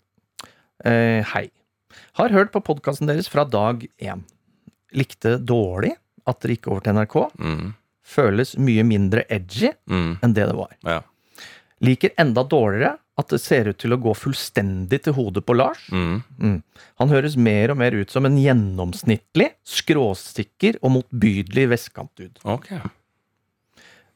[0.85, 1.47] Eh, hei.
[2.21, 4.25] Har hørt på podkasten deres fra dag én.
[4.95, 5.95] Likte dårlig
[6.29, 7.17] at dere gikk over til NRK.
[7.41, 7.75] Mm.
[8.09, 10.19] Føles mye mindre edgy Mm.
[10.23, 10.73] enn det det var.
[10.85, 11.01] Ja.
[11.81, 15.81] Liker enda dårligere at det ser ut til å gå fullstendig til hodet på Lars.
[15.91, 16.23] Mm.
[16.39, 16.63] Mm.
[17.01, 22.39] Han høres mer og mer ut som en gjennomsnittlig, skråsikker og motbydelig vestkantdude.
[22.45, 22.71] Ok.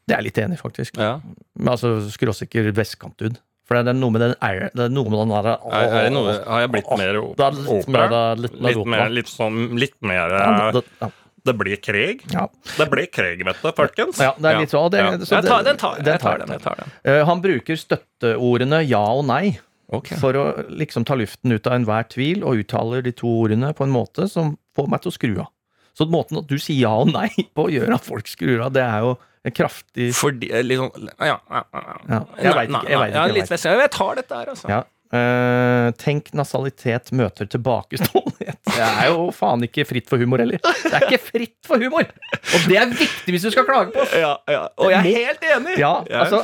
[0.06, 0.98] Det er jeg litt enig i, faktisk.
[0.98, 1.14] Ja.
[1.58, 3.38] Men altså skråsikker vestkantdude.
[3.68, 6.06] For det er noe med den er, det er noe med den derre Er, er
[6.08, 9.60] det noe, har jeg blitt mer er litt mer, er litt Litt mer, litt sånn,
[9.78, 11.08] litt mer Ja, eh, det, ja.
[11.42, 12.20] Det blir krig.
[12.30, 12.44] Ja.
[12.78, 14.20] Det blir krig, vet du, folkens.
[14.22, 14.92] ja, det er litt sånn.
[15.26, 16.20] Så den tar jeg.
[16.22, 16.52] tar den.
[16.54, 16.92] Jeg tar den.
[17.02, 19.58] Uh, han bruker støtteordene ja og nei
[19.92, 20.16] Okay.
[20.16, 23.84] for å liksom ta luften ut av enhver tvil, og uttaler de to ordene på
[23.84, 25.50] en måte som får meg til å skru av.
[25.92, 28.70] Så måten at du sier ja og nei på, gjør at folk skrur av.
[28.72, 29.10] Det er jo
[29.44, 32.24] en kraftig Fordi eh, litt sånn Ja, ja, ja.
[32.38, 33.86] Jeg veit ikke, jeg vet ikke, jeg vet.
[33.86, 34.70] Jeg tar dette her, altså.
[34.70, 34.82] Ja.
[35.12, 38.56] Uh, tenk nasalitet møter tilbakeståenhet.
[38.72, 40.62] Det er jo faen ikke fritt for humor heller.
[40.62, 42.06] Det er ikke fritt for humor!
[42.08, 44.14] Og det er viktig hvis du skal klage på oss.
[44.16, 44.62] Ja, ja.
[44.80, 45.74] Og jeg er helt enig!
[45.82, 46.40] Ja, altså,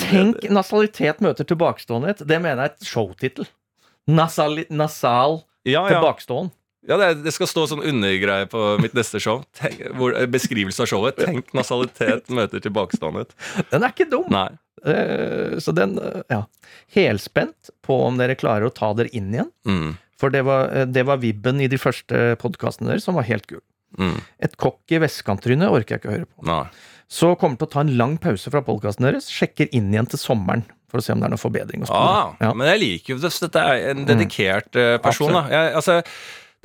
[0.00, 2.24] Tenk nasalitet møter tilbakeståenhet.
[2.24, 3.50] Det mener jeg er et showtittel.
[4.08, 5.84] Nasal, nasal ja,
[6.88, 6.98] ja.
[7.00, 9.42] det, det skal stå sånn undergreie på mitt neste show.
[9.58, 11.20] Tenk, hvor, eh, beskrivelse av showet.
[11.20, 13.36] Tenk nasalitet møter tilbakeståendet.
[13.72, 14.26] Den er ikke dum.
[14.32, 14.48] Nei.
[14.86, 16.44] Uh, så den, uh, ja.
[16.94, 19.50] Helspent på om dere klarer å ta dere inn igjen.
[19.66, 19.96] Mm.
[20.20, 23.64] For det var, det var vibben i de første podkastene deres som var helt gul.
[24.00, 24.20] Mm.
[24.44, 24.54] Et
[24.92, 26.46] i vestkantryne orker jeg ikke å høre på.
[26.48, 26.64] Nei.
[27.06, 29.28] Så kommer til å ta en lang pause fra podkasten deres.
[29.30, 31.84] Sjekker inn igjen til sommeren for å se om det er noen forbedring.
[31.84, 32.16] å spore.
[32.16, 32.50] Ah, ja.
[32.56, 33.30] Men jeg liker jo det.
[33.46, 34.98] Dette er en dedikert mm.
[35.04, 35.34] person.
[35.36, 35.44] Da.
[35.52, 36.00] Jeg, altså,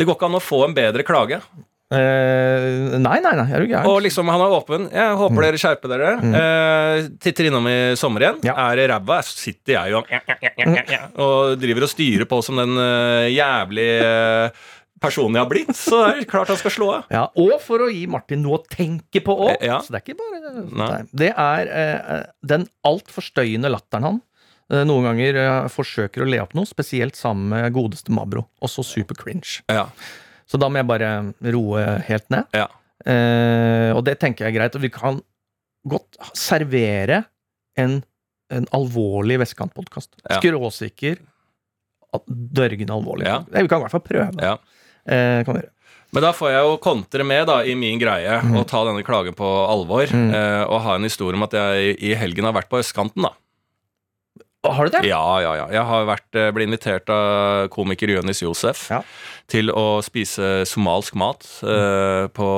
[0.01, 1.37] det går ikke an å få en bedre klage.
[1.93, 3.87] eh, nei, nei, nei, er du gæren?
[3.91, 4.89] Og liksom, han er åpen.
[4.95, 6.11] Jeg håper dere skjerper dere.
[6.41, 8.41] Eh, titter innom i sommer igjen.
[8.41, 8.49] Mm.
[8.49, 8.57] Ja.
[8.65, 10.03] Er det ræva, sitter jeg jo
[11.25, 14.63] og driver og styrer på som den uh, jævlig uh,
[15.01, 15.73] personen jeg har blitt.
[15.77, 17.13] Så er det klart han skal slå av.
[17.13, 19.55] Ja, og for å gi Martin noe å tenke på òg.
[19.57, 19.79] Eh, ja.
[19.83, 20.65] Så det er ikke bare.
[20.83, 20.91] Nei.
[21.23, 22.19] Det er eh,
[22.53, 24.27] den altfor støyende latteren han eh,
[24.87, 28.45] noen ganger eh, forsøker å le opp noe, spesielt sammen med godeste Mabro.
[28.63, 29.59] Også super cringe.
[29.71, 29.87] Ja.
[30.47, 31.09] Så da må jeg bare
[31.53, 32.47] roe helt ned.
[32.55, 32.67] Ja.
[33.05, 34.75] Eh, og det tenker jeg er greit.
[34.77, 35.19] Og vi kan
[35.87, 37.23] godt servere
[37.79, 38.01] en,
[38.53, 40.15] en alvorlig vestkantpodkast.
[40.29, 40.37] Ja.
[40.39, 41.17] Skråsikker,
[42.27, 43.27] dørgende alvorlig.
[43.27, 43.41] Ja.
[43.53, 44.31] Eh, Vi kan i hvert fall prøve.
[44.43, 44.57] Ja.
[45.05, 45.73] Eh, kan vi gjøre.
[46.11, 48.57] Men da får jeg jo kontre med da, i min greie Mm.
[48.59, 50.03] og ta denne klagen på alvor.
[50.11, 53.23] eh, og ha en historie om at jeg i helgen har vært på østkanten.
[53.23, 53.31] da
[54.61, 55.07] Har du det?
[55.09, 55.67] Ja, ja, ja.
[55.73, 59.01] Jeg har vært, eh, ble invitert av komiker Jonis Josef Ja.
[59.49, 62.49] til å spise somalsk mat uh, på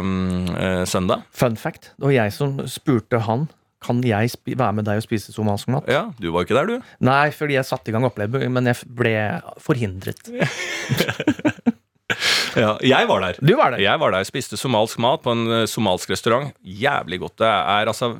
[0.00, 1.22] um, uh, søndag.
[1.36, 1.92] Fun fact.
[1.98, 3.48] Det var jeg som spurte han
[3.80, 5.86] kan jeg være med deg og spise somalisk mat.
[5.88, 6.82] Ja, Du var ikke der, du.
[7.00, 9.14] Nei, fordi jeg satte i gang opplegget, men jeg ble
[9.60, 10.20] forhindret.
[12.56, 13.38] Ja, jeg var der.
[13.44, 13.82] Du var der.
[13.84, 16.50] Jeg var der, spiste somalsk mat på en eh, somalsk restaurant.
[16.64, 17.36] Jævlig godt.
[17.42, 18.10] Det er altså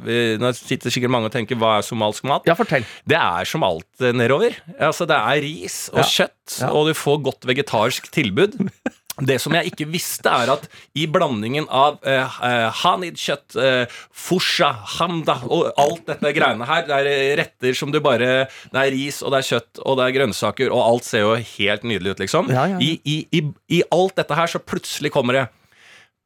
[0.41, 2.47] Nå sitter sikkert mange og tenker hva er somalsk mat?
[2.49, 2.87] Ja, fortell.
[3.09, 4.55] Det er som alt eh, nedover.
[4.79, 6.09] Altså, det er ris og Ja.
[6.09, 6.71] kjøtt, Ja.
[6.75, 8.57] og du får godt vegetarisk tilbud.
[9.27, 10.67] Det som jeg ikke visste, er at
[10.99, 12.39] i blandingen av eh,
[12.83, 18.47] hanidkjøtt, eh, fusha, hamda og alt dette greiene her, det er retter som du bare
[18.73, 21.37] Det er ris, og det er kjøtt, og det er grønnsaker, og alt ser jo
[21.37, 22.51] helt nydelig ut, liksom.
[22.55, 22.81] Ja, ja.
[22.83, 23.45] I, i, i,
[23.79, 25.47] I alt dette her så plutselig kommer det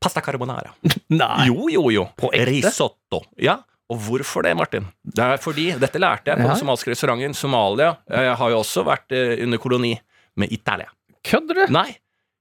[0.05, 0.75] pasta carbonara.
[1.15, 1.47] Nei.
[1.49, 2.09] Jo, jo, jo.
[2.21, 2.51] På ekte?
[2.69, 3.25] Risotto.
[3.41, 3.59] Ja.
[3.93, 4.87] Og hvorfor det, Martin?
[5.05, 7.35] Det er fordi, Dette lærte jeg på den somaliske restauranten.
[7.37, 9.93] Somalia Jeg har jo også vært eh, under koloni
[10.41, 10.89] med Italia.
[11.25, 11.65] Kødder du?
[11.73, 11.91] Nei,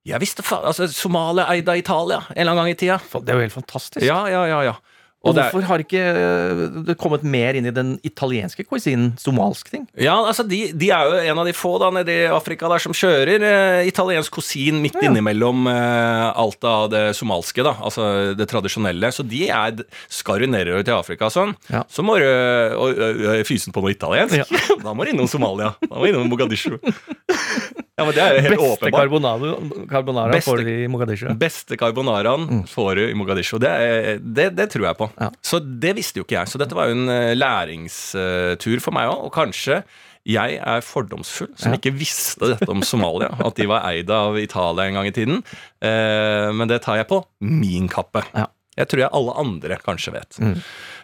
[0.05, 2.97] jeg visste faen altså, Somalia eide Italia en eller annen gang i tida.
[3.23, 4.03] Det er jo helt fantastisk.
[4.05, 4.79] Ja, ja, ja, ja.
[5.23, 9.13] Og er- hvorfor har ikke øh, det kommet mer inn i den italienske cuisinen?
[9.17, 9.85] Somalsk ting?
[9.95, 12.83] Ja, altså de, de er jo en av de få da nede i Afrika der
[12.83, 18.49] som kjører eh, italiensk kusin midt innimellom eh, alt av det somalske, da, altså det
[18.51, 19.13] tradisjonelle.
[19.15, 19.79] Så de er
[20.11, 21.85] Skal du nedover til Afrika sånn, Ja.
[21.87, 24.51] så må du og, og, og, fysen på noe italiensk.
[24.83, 25.71] da må du innom Somalia.
[25.87, 26.75] Da må du innom Mogadishu.
[27.97, 29.03] ja, men det er jo helt Beste åpenbart.
[29.03, 29.51] carbonara,
[29.91, 31.27] carbonara Beste- får du i Mogadishu.
[31.37, 33.59] Beste carbonaraen får du i Mogadishu.
[33.61, 33.73] Det,
[34.33, 35.09] det, det tror jeg på.
[35.21, 35.29] Ja.
[35.45, 36.49] Så det visste jo ikke jeg.
[36.49, 39.27] Så dette var jo en eh, læringstur for meg òg.
[39.27, 39.83] Og kanskje
[40.25, 41.77] jeg er fordomsfull som Ja.
[41.77, 43.29] ikke visste dette om Somalia.
[43.47, 45.43] At de var eid av Italia en gang i tiden.
[45.83, 48.23] Eh, men det tar jeg på min kappe.
[48.33, 48.47] Ja.
[48.73, 50.39] Jeg tror jeg alle andre kanskje vet.
[50.41, 50.55] Mm.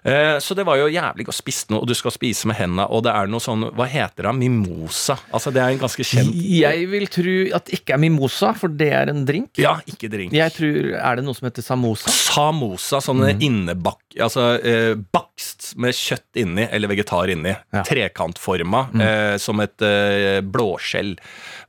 [0.04, 2.86] Eh, så det var jo jævlig godt spist noe, og du skal spise med henda,
[2.90, 4.32] og det er noe sånn Hva heter det?
[4.40, 5.18] Mimosa?
[5.36, 8.70] Altså, det er en ganske kjent Jeg vil tro at det ikke er mimosa, for
[8.72, 9.60] det er en drink.
[9.60, 10.32] Ja, ikke drink.
[10.34, 12.10] Jeg tror, Er det noe som heter samosa?
[12.14, 13.42] Samosa, sånne Mm.
[13.46, 14.00] innebakk...
[14.20, 17.52] Altså eh, bakst med kjøtt inni, eller vegetar inni.
[17.52, 17.84] Ja.
[17.84, 17.86] Mm.
[17.86, 21.14] Trekantforma, eh, som et eh, blåskjell.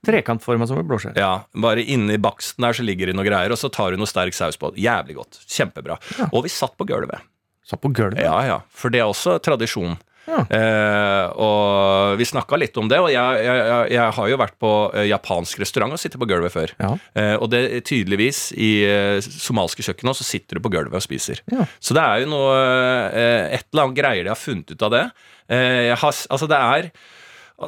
[0.06, 1.18] Trekantforma som et blåskjell.
[1.20, 4.08] Ja, bare inni baksten der så ligger det noe greier, og så tar du noe
[4.08, 4.72] sterk saus på.
[4.80, 5.42] Jævlig godt.
[5.50, 5.98] Kjempebra.
[6.32, 7.20] Og vi satt på gulvet.
[7.66, 8.22] Satt på gulvet.
[8.24, 8.60] Ja, ja.
[8.70, 9.98] For det er også tradisjon.
[10.30, 10.40] Ja.
[10.54, 14.72] Eh, og vi snakka litt om det, og jeg, jeg, jeg, har jo vært på
[14.94, 16.74] eh, japansk restaurant og sittet på gulvet før.
[16.78, 16.92] Ja.
[17.18, 20.98] Eh, og det er tydeligvis i eh, somalske kjøkken også, så sitter du på gulvet
[21.00, 21.42] og spiser.
[21.50, 21.66] Ja.
[21.82, 24.94] Så det er jo noe eh, Et eller annet greier de har funnet ut av
[24.94, 25.06] det.
[25.50, 26.92] Eh, jeg har, altså det er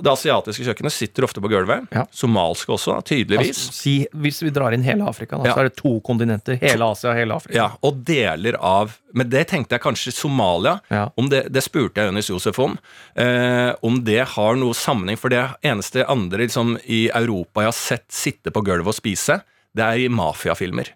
[0.01, 1.85] Det asiatiske kjøkkenet sitter ofte på gulvet.
[1.93, 2.07] Ja.
[2.17, 3.59] Somalske også, tydeligvis.
[3.69, 5.53] Altså, si, hvis vi drar inn hele Afrika, da, Ja.
[5.55, 6.57] så er det to kontinenter.
[6.63, 7.57] Hele Asia, hele Afrika.
[7.59, 10.79] Ja, og deler av Men det tenkte jeg kanskje Somalia.
[10.89, 11.11] Ja.
[11.21, 12.79] Om det, det spurte jeg Jonis Josef om.
[13.15, 15.19] Eh, om det har noe sammenheng.
[15.21, 19.43] For det eneste andre liksom, i Europa jeg har sett sitte på gulvet og spise,
[19.77, 20.95] det er i mafiafilmer.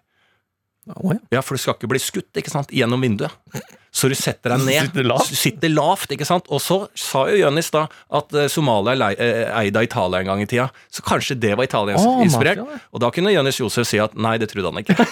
[0.93, 1.19] Å, ja.
[1.37, 3.33] Ja, for du skal ikke bli skutt ikke sant, gjennom vinduet.
[3.97, 4.89] Så du setter deg ned.
[4.89, 5.31] Sitter lavt.
[5.39, 6.47] Sitter lavt, ikke sant.
[6.53, 7.85] Og så sa jo Jonis da
[8.19, 10.67] at eh, Somalia er eh, eid av Italia en gang i tida.
[10.93, 12.69] Så kanskje det var italiensk inspirert Oh.
[12.95, 14.95] Og da kunne Jonis Josef si at nei, det trodde han ikke.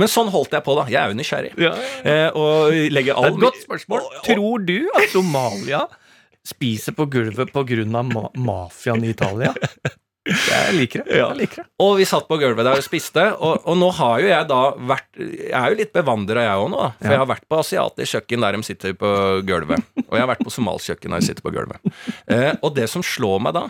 [0.00, 0.86] Men sånn holdt jeg på, da.
[0.90, 1.52] Jeg er jo nysgjerrig.
[1.54, 4.08] Eh, og legger Det er et godt spørsmål.
[4.26, 5.84] Tror du at Somalia
[6.44, 8.02] spiser på gulvet pga.
[8.10, 9.54] Ma mafiaen i Italia?
[10.24, 11.16] Jeg liker det.
[11.18, 11.66] Jeg liker det.
[11.84, 14.60] Og vi satt på gulvet der og spiste, og, og nå har jo jeg da
[14.88, 16.90] vært Jeg er jo litt bevandra, jeg òg nå, da.
[16.96, 17.12] For Ja.
[17.12, 19.10] jeg har vært på asiatisk kjøkken der de sitter på
[19.44, 19.84] gulvet.
[20.06, 21.92] Og jeg har vært på somalsk kjøkken der de sitter på gulvet.
[22.32, 23.66] Eh, og det som slår meg da,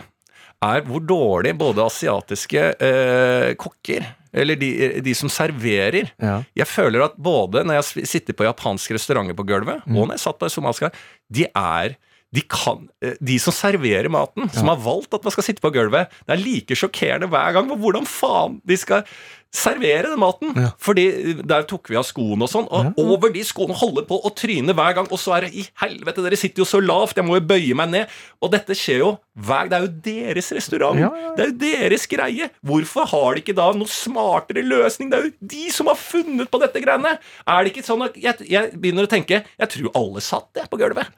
[0.63, 4.69] er hvor dårlig både asiatiske eh, kokker, eller de,
[5.03, 6.37] de som serverer Ja.
[6.55, 9.97] Jeg føler at både når jeg sitter på japanske restauranter på gulvet, Mm.
[9.99, 10.95] og når jeg satt på somalsk her,
[11.29, 11.97] de er
[12.35, 15.71] de, kan, eh, de som serverer maten, som har valgt at man skal sitte på
[15.75, 19.07] gulvet, det er like sjokkerende hver gang på hvordan faen de skal
[19.55, 20.51] servere den maten.
[20.57, 20.71] Ja.
[20.81, 21.05] Fordi
[21.47, 24.75] der tok vi av skoene og sånn, og over de skoene holder på å tryne
[24.75, 25.09] hver gang.
[25.11, 27.77] Og så er det i helvete, dere sitter jo så lavt, jeg må jo bøye
[27.77, 28.17] meg ned.
[28.43, 30.99] Og dette skjer jo hver Det er jo deres restaurant.
[30.99, 31.33] Ja, ja, ja.
[31.35, 32.49] Det er jo deres greie.
[32.65, 35.11] Hvorfor har de ikke da noe smartere løsning?
[35.11, 37.17] Det er jo de som har funnet på dette greiene.
[37.43, 40.67] Er det ikke sånn at jeg, jeg begynner å tenke Jeg tror alle satt det
[40.71, 41.11] på gulvet.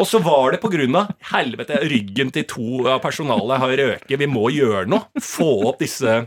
[0.00, 4.18] Og så var det av helvete, ryggen til to av personalet har røket.
[4.18, 5.04] Vi må gjøre noe.
[5.20, 6.22] Få opp disse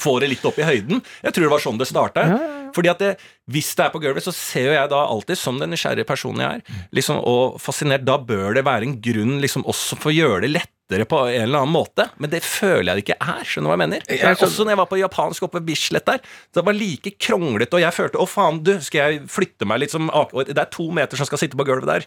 [0.00, 1.02] Få det litt opp i høyden.
[1.22, 2.24] Jeg tror det var sånn det starta.
[2.72, 3.10] Fordi at det,
[3.52, 6.40] hvis det er på gulvet, så ser jo jeg da alltid, som den nysgjerrige personen
[6.40, 10.16] jeg er, liksom, og fascinert, da bør det være en grunn liksom også for å
[10.16, 10.54] gjøre det
[10.92, 12.06] lettere på en eller annen måte.
[12.22, 13.42] Men det føler jeg det ikke er.
[13.48, 14.04] Skjønner du hva jeg mener?
[14.08, 14.36] Jeg.
[14.46, 16.20] Også når jeg var på japansk oppe ved Bislett der,
[16.54, 19.90] det var like kronglete, og jeg følte å faen, du, skal jeg flytte meg litt
[19.94, 20.08] som
[20.46, 22.06] Det er to meter som skal sitte på gulvet der.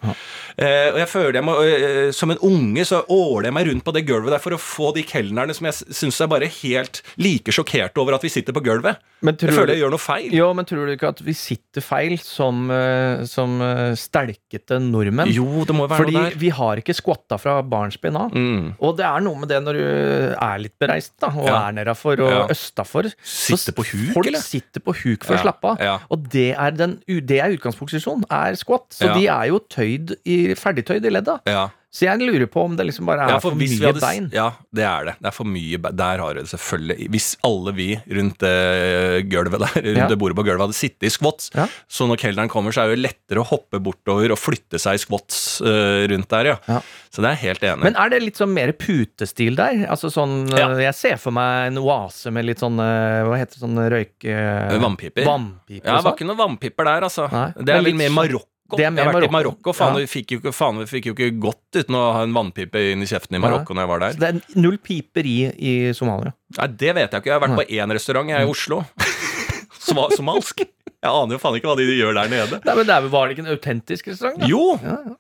[0.58, 3.84] Eh, og jeg føler jeg må, eh, som en unge så åler jeg meg rundt
[3.86, 7.02] på det gulvet der for å få de kelnerne som jeg syns er bare helt
[7.18, 8.98] like sjokkerte over at vi sitter på gulvet.
[9.26, 10.32] Men Jeg føler du- jeg gjør noe feil.
[10.34, 13.60] Jo, men tror du ikke at vi sitter feil som, eh, som
[13.96, 15.32] stelkete nordmenn?
[15.34, 16.38] Jo, det må være Fordi noe der.
[16.40, 18.32] vi har ikke skvatta fra barnsben av.
[18.36, 18.75] Mm.
[18.82, 21.68] Og det er noe med det når du er litt bereist, da, og Ja.
[21.70, 22.48] er nedafor og Ja.
[22.48, 23.12] østafor.
[23.24, 24.40] Sitter Sitte på huk, folk eller?
[24.40, 25.78] sitter på huk for Ja, å slappe av.
[25.80, 26.00] ja.
[26.12, 28.90] Og det er, den, det er utgangsposisjon, er squat.
[28.92, 29.14] Så Ja.
[29.14, 31.40] de er jo tøyd i, ferdigtøyd i ledda.
[31.96, 34.26] Så jeg lurer på om det liksom bare er Ja, for, for mye hadde, bein.
[34.36, 35.14] Ja, det er det.
[35.24, 35.96] Det er for mye bein.
[35.96, 37.06] Der har du det selvfølgelig.
[37.14, 37.86] Hvis alle vi
[38.18, 40.08] rundt det gulvet der, rundt Ja.
[40.12, 41.70] det bordet på gulvet, hadde sittet i squats, Ja.
[41.88, 45.00] så når kelneren kommer, så er det jo lettere å hoppe bortover og flytte seg
[45.00, 46.82] i squats uh, rundt der, ja.
[47.16, 47.84] Så det er jeg helt enig.
[47.88, 49.86] Men er det litt sånn mer putestil der?
[49.88, 50.68] Altså sånn Ja.
[50.74, 54.18] eh, Jeg ser for meg en oase med litt sånn Hva heter det, sånn røyk...
[54.28, 55.24] Uh, Vannpiper.
[55.24, 56.18] Vannpiper ja, det var sånn.
[56.20, 57.30] ikke noen vannpiper der, altså.
[57.32, 57.48] Nei.
[57.64, 58.20] Det er litt mer sånn-
[58.66, 58.78] Marokko.
[58.78, 59.32] Det er med i Marokko.
[59.32, 59.74] Marokko.
[59.78, 60.00] Faen, Ja.
[60.02, 62.82] vi, fikk jo ikke, faen, vi fikk jo ikke gått uten å ha en vannpipe
[62.92, 64.14] inn i kjeften i Marokko når jeg var der.
[64.16, 66.34] Så det er null piperi i Somalia.
[66.58, 67.30] Nei, Det vet jeg ikke.
[67.30, 68.82] Jeg har vært på én restaurant, jeg er i Oslo.
[69.86, 70.64] Soma- Somalsk.
[70.66, 72.58] Jeg aner jo faen ikke hva de gjør der nede.
[72.66, 74.40] Nei, men det er Var det ikke en autentisk restaurant?
[74.42, 74.48] da?
[74.50, 74.80] Jo!
[74.82, 75.16] Ja, ja.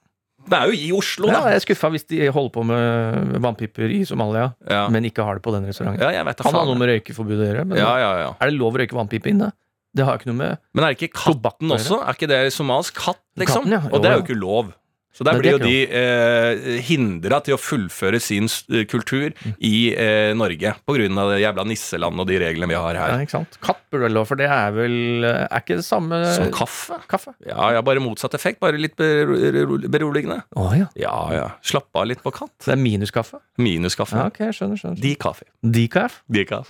[0.45, 1.33] Det er jo i Oslo, da.
[1.33, 5.23] Ja, jeg er skuffa hvis de holder på med vannpiper i Somalia, Ja, men ikke
[5.25, 6.01] har det på den restauranten.
[6.05, 8.27] ja jeg vet det, Han har noe med røykeforbud å gjøre, men Ja, ja, ja.
[8.39, 9.51] er det lov å røyke vannpipe inne?
[9.95, 12.01] Det har ikke noe med Men er det ikke katten også?
[12.03, 13.63] Er ikke det somalsk katt, liksom?
[13.63, 13.83] Katten, ja.
[13.87, 14.73] Jo, Og det er jo ikke lov.
[15.15, 18.49] Så der blir jo de eh, hindra til å fullføre sin
[18.91, 19.53] kultur Mm.
[19.63, 23.23] i eh, Norge av det jævla nisselandet og de reglene vi har ja, her.
[23.23, 23.55] ikke sant?
[23.63, 26.99] Katt burde vel lov, for det er vel Er ikke det samme Som kaffe.
[27.07, 27.31] kaffe?
[27.47, 28.59] Ja, ja, bare motsatt effekt.
[28.59, 30.41] Bare litt beroligende.
[30.55, 30.87] Å ja.
[30.99, 31.47] Ja, ja.
[31.63, 32.51] Slapp av litt på katt.
[32.65, 33.39] Det er minuskaffe?
[33.61, 34.19] Minus kaffe.
[34.19, 34.81] Ja, ok, skjønner.
[34.81, 34.99] skjønner.
[34.99, 35.47] De kaffe.
[35.63, 36.19] Decaf?
[36.27, 36.67] Decaf.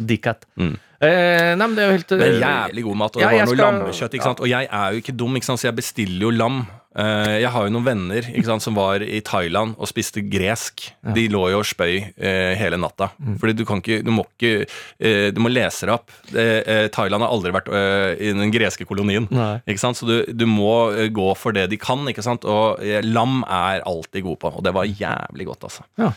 [0.59, 0.75] Mm.
[1.05, 3.29] Eh, nei, men det er jo helt Det er jævlig god mat, og det Ja,
[3.35, 4.13] var noe skal- lammekjøtt.
[4.17, 4.39] ikke sant?
[4.41, 5.59] Og jeg er jo ikke dum, ikke sant?
[5.61, 6.65] så jeg bestiller jo lam.
[6.97, 10.85] Eh, jeg har jo noen venner ikke sant, som var i Thailand og spiste gresk.
[11.13, 13.09] De lå jo og spøy eh, hele natta.
[13.19, 13.35] Mm.
[13.41, 14.65] Fordi du kan ikke Du må ikke
[15.01, 16.09] eh, Du må lese det opp.
[16.33, 19.27] Eh, eh, Thailand har aldri vært eh, i den greske kolonien.
[19.29, 19.59] Nei.
[19.67, 19.97] Ikke sant?
[19.99, 22.45] Så du, du må eh, gå for det de kan, ikke sant?
[22.45, 24.55] og eh, lam er alltid god på.
[24.55, 25.83] Og det var jævlig godt, altså.
[25.99, 26.13] Ja.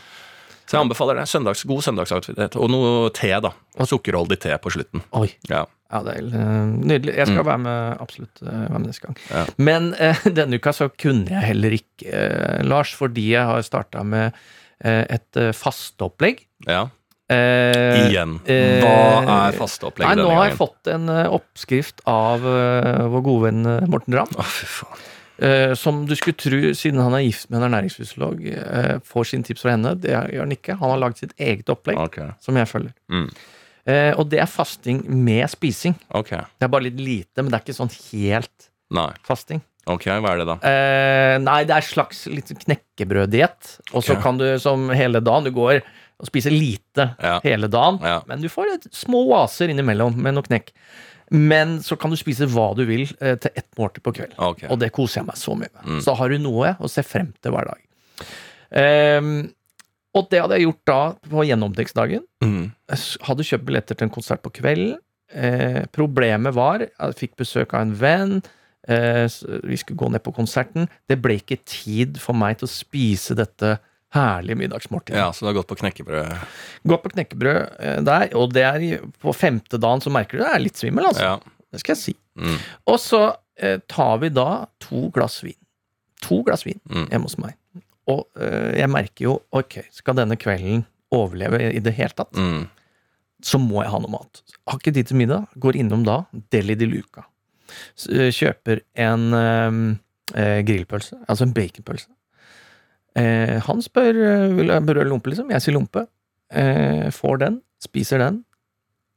[0.69, 1.25] Så jeg anbefaler det.
[1.31, 2.55] Søndags, god søndagsaktivitet.
[2.61, 3.49] Og noe te, da.
[3.81, 5.01] Og sukkerholdig te på slutten.
[5.17, 5.31] Oi.
[5.49, 5.63] Ja.
[5.89, 7.15] Ja, det er eh, nydelig.
[7.17, 9.15] Jeg skal være med absolutt eh, være med neste gang.
[9.33, 9.41] Ja.
[9.57, 14.03] Men eh, denne uka så kunne jeg heller ikke, eh, Lars, fordi jeg har starta
[14.05, 14.27] med
[14.85, 16.45] eh, et eh, fasteopplegg.
[16.69, 16.85] ja.
[17.29, 18.39] Eh, Igjen.
[18.41, 18.93] Hva
[19.49, 24.17] er fasteopplegget denne denne nå har jeg fått en oppskrift av vår gode venn Morten
[24.17, 24.31] Ramm.
[24.33, 25.03] Å, fy faen.
[25.41, 29.47] Eh, som du skulle tro, siden han er gift med en ernæringsfysiolog, eh, får sine
[29.47, 29.95] tips fra henne.
[30.01, 30.75] Det gjør han ikke.
[30.81, 32.33] Han har lagd sitt eget opplegg, okay.
[32.43, 32.93] som jeg følger.
[33.11, 33.29] Mm.
[33.89, 35.95] Eh, og det er fasting med spising.
[36.11, 36.43] Okay.
[36.59, 39.11] Det er bare litt lite, men det er ikke sånn helt Nei.
[39.25, 39.63] fasting.
[39.89, 40.57] Ok, hva er det da?
[40.69, 43.79] Eh, nei, det er slags litt knekkebrøddiett.
[43.93, 44.23] Og så okay.
[44.25, 45.79] kan du som hele dagen Du går
[46.19, 47.39] og spiser lite Ja.
[47.43, 48.21] hele dagen, Ja.
[48.27, 50.71] men du får små oaser innimellom med noe knekk.
[51.29, 54.33] Men så kan du spise hva du vil eh, til ett måltid på kveld.
[54.35, 54.69] Okay.
[54.71, 55.85] Og det koser jeg meg så mye med.
[55.85, 56.01] Mm.
[56.05, 57.85] Så har du noe å se frem til hver dag.
[58.69, 59.49] Um,
[60.17, 62.23] og det hadde jeg gjort da på gjennomtekstdagen.
[62.43, 62.71] Mm.
[63.27, 64.97] Hadde kjøpt billetter til en konsert på kvelden.
[65.29, 68.39] Eh, problemet var jeg fikk besøk av en venn.
[68.89, 69.25] Eh,
[69.69, 70.89] vi skulle gå ned på konserten.
[71.09, 73.77] Det ble ikke tid for meg til å spise dette
[74.15, 75.15] herlige middagsmåltid.
[75.15, 76.31] Ja, så du har gått på knekkebrød?
[76.89, 80.51] Gått på knekkebrød eh, der, og det er på femte dagen så merker du det
[80.55, 81.23] er litt svimmel, altså.
[81.23, 81.63] Ja.
[81.69, 82.15] Det skal jeg si.
[82.41, 82.55] Mm.
[82.89, 83.19] Og så
[83.61, 84.47] eh, tar vi da
[84.81, 85.57] to glass vin.
[86.25, 87.05] To glass vin Mm.
[87.11, 87.53] hjemme hos meg.
[88.09, 92.63] Og eh, jeg merker jo ok, skal denne kvelden overleve i det hele tatt, Mm.
[93.45, 94.41] så må jeg ha noe mat.
[94.67, 97.27] Har ikke tid til middag, går innom da Deli de Luca.
[98.09, 99.77] Eh, Kjøper en eh,
[100.41, 102.09] eh, grillpølse, altså en baconpølse.
[103.17, 105.49] Eh, han spør eh, vil jeg berøre lompe, liksom.
[105.51, 106.05] Jeg sier lompe.
[106.51, 108.43] Eh, får den, spiser den.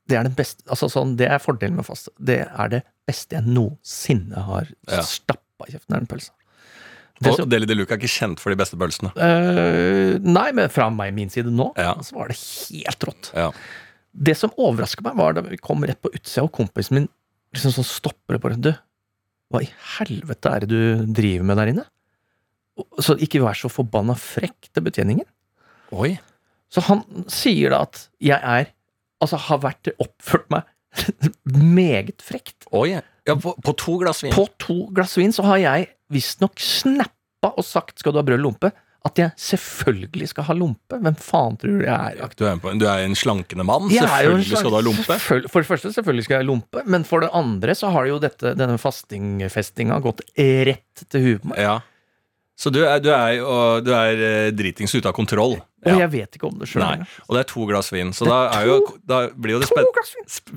[0.08, 2.10] Det er, den beste, altså sånn, det er fordelen med faste.
[2.18, 5.00] Det er det beste jeg noensinne har Ja.
[5.06, 5.94] stappa i kjeften.
[5.94, 6.32] er den pølsa.
[7.22, 9.12] Det Og Deli de Luca er ikke kjent for de beste pølsene.
[9.16, 11.94] Eh, nei, men fra meg, min side nå, Ja.
[12.02, 13.30] så var det helt rått.
[13.34, 13.52] Ja.
[14.12, 17.08] Det som overraska meg, var da vi kom rett på utsida, og kompisen min
[17.54, 18.60] liksom sånn stopper det bare.
[18.60, 18.72] Du,
[19.52, 19.68] hva i
[19.98, 21.86] helvete er det du driver med der inne?
[23.04, 25.26] Så ikke vær så forbanna frekk til betjeningen.
[25.92, 26.14] Oi.
[26.72, 28.70] Så han sier da at jeg er
[29.22, 30.66] Altså har vært oppført meg
[31.78, 32.64] meget frekt.
[32.74, 32.96] Oi.
[33.22, 34.32] Ja, på, på to glass vin.
[34.34, 38.34] På to glass vin så har jeg visstnok snappa og sagt 'skal du ha brød
[38.34, 38.72] eller lompe'?
[39.06, 40.98] At jeg selvfølgelig skal ha lompe.
[41.02, 42.34] Hvem faen tror du jeg er?
[42.38, 43.88] Du er, på, du er en slankende mann.
[43.90, 45.16] Jeg Selvfølgelig skal du ha lompe.
[45.22, 48.20] For det første, selvfølgelig skal jeg ha lompe, men for det andre så har jo
[48.22, 51.64] dette, denne fastingfestinga gått rett til huet på meg.
[51.66, 51.80] Ja.
[52.58, 53.38] Så du er, du er,
[53.82, 55.58] du er eh, dritings ute av kontroll.
[55.82, 56.84] Og jeg vet ikke om det sjøl.
[56.84, 58.12] Nei, og det er to glass vin.
[58.14, 58.78] Så da, jo,
[59.08, 59.88] da blir jo det spen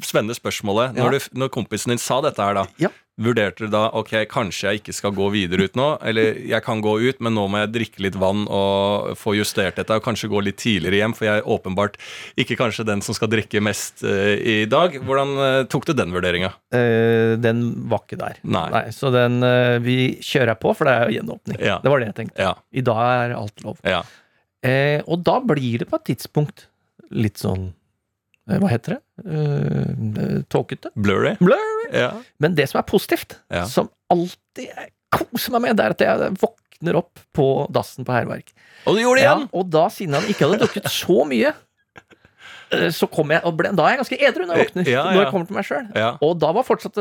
[0.06, 2.68] spennende spørsmålet når, du, når kompisen din sa dette her, da.
[2.82, 2.92] Ja.
[3.16, 6.82] Vurderte du da ok, kanskje jeg ikke skal gå videre ut nå, eller jeg kan
[6.84, 10.28] gå ut, men nå må jeg drikke litt vann og få justert dette, og kanskje
[10.34, 11.96] gå litt tidligere hjem, for jeg er åpenbart
[12.44, 15.00] ikke kanskje den som skal drikke mest uh, i dag.
[15.08, 16.52] Hvordan uh, tok du den vurderinga?
[16.76, 18.44] Uh, den var ikke der.
[18.44, 18.68] Nei.
[18.92, 21.60] så den eh, vi kjører på, for det er jo gjenåpning.
[21.64, 21.80] Ja.
[21.84, 22.50] Det var det jeg tenkte.
[22.50, 22.54] Ja.
[22.76, 23.80] I dag er alt lov.
[23.88, 24.04] ja.
[24.66, 26.66] Eh, og da blir det på et tidspunkt
[27.14, 27.68] litt sånn
[28.50, 29.02] eh, Hva heter det?
[29.30, 30.90] Eh, tåkete?
[30.98, 31.36] Blurry?
[31.40, 31.90] Blurry.
[31.94, 32.12] Ja.
[32.42, 33.66] Men det som er positivt, Ja.
[33.70, 38.12] som alltid jeg koser meg med, det er at jeg våkner opp på dassen på
[38.16, 38.50] Hærverk.
[38.88, 39.50] Og du gjorde det Ja, igjen!
[39.54, 41.54] og da, siden han ikke hadde drukket så mye,
[42.92, 44.88] så kom jeg, og ble, da er jeg ganske edru når jeg våkner.
[44.90, 45.86] Ja, Når jeg kommer til meg sjøl.
[45.96, 46.10] Ja.
[46.26, 46.98] Og da var fortsatt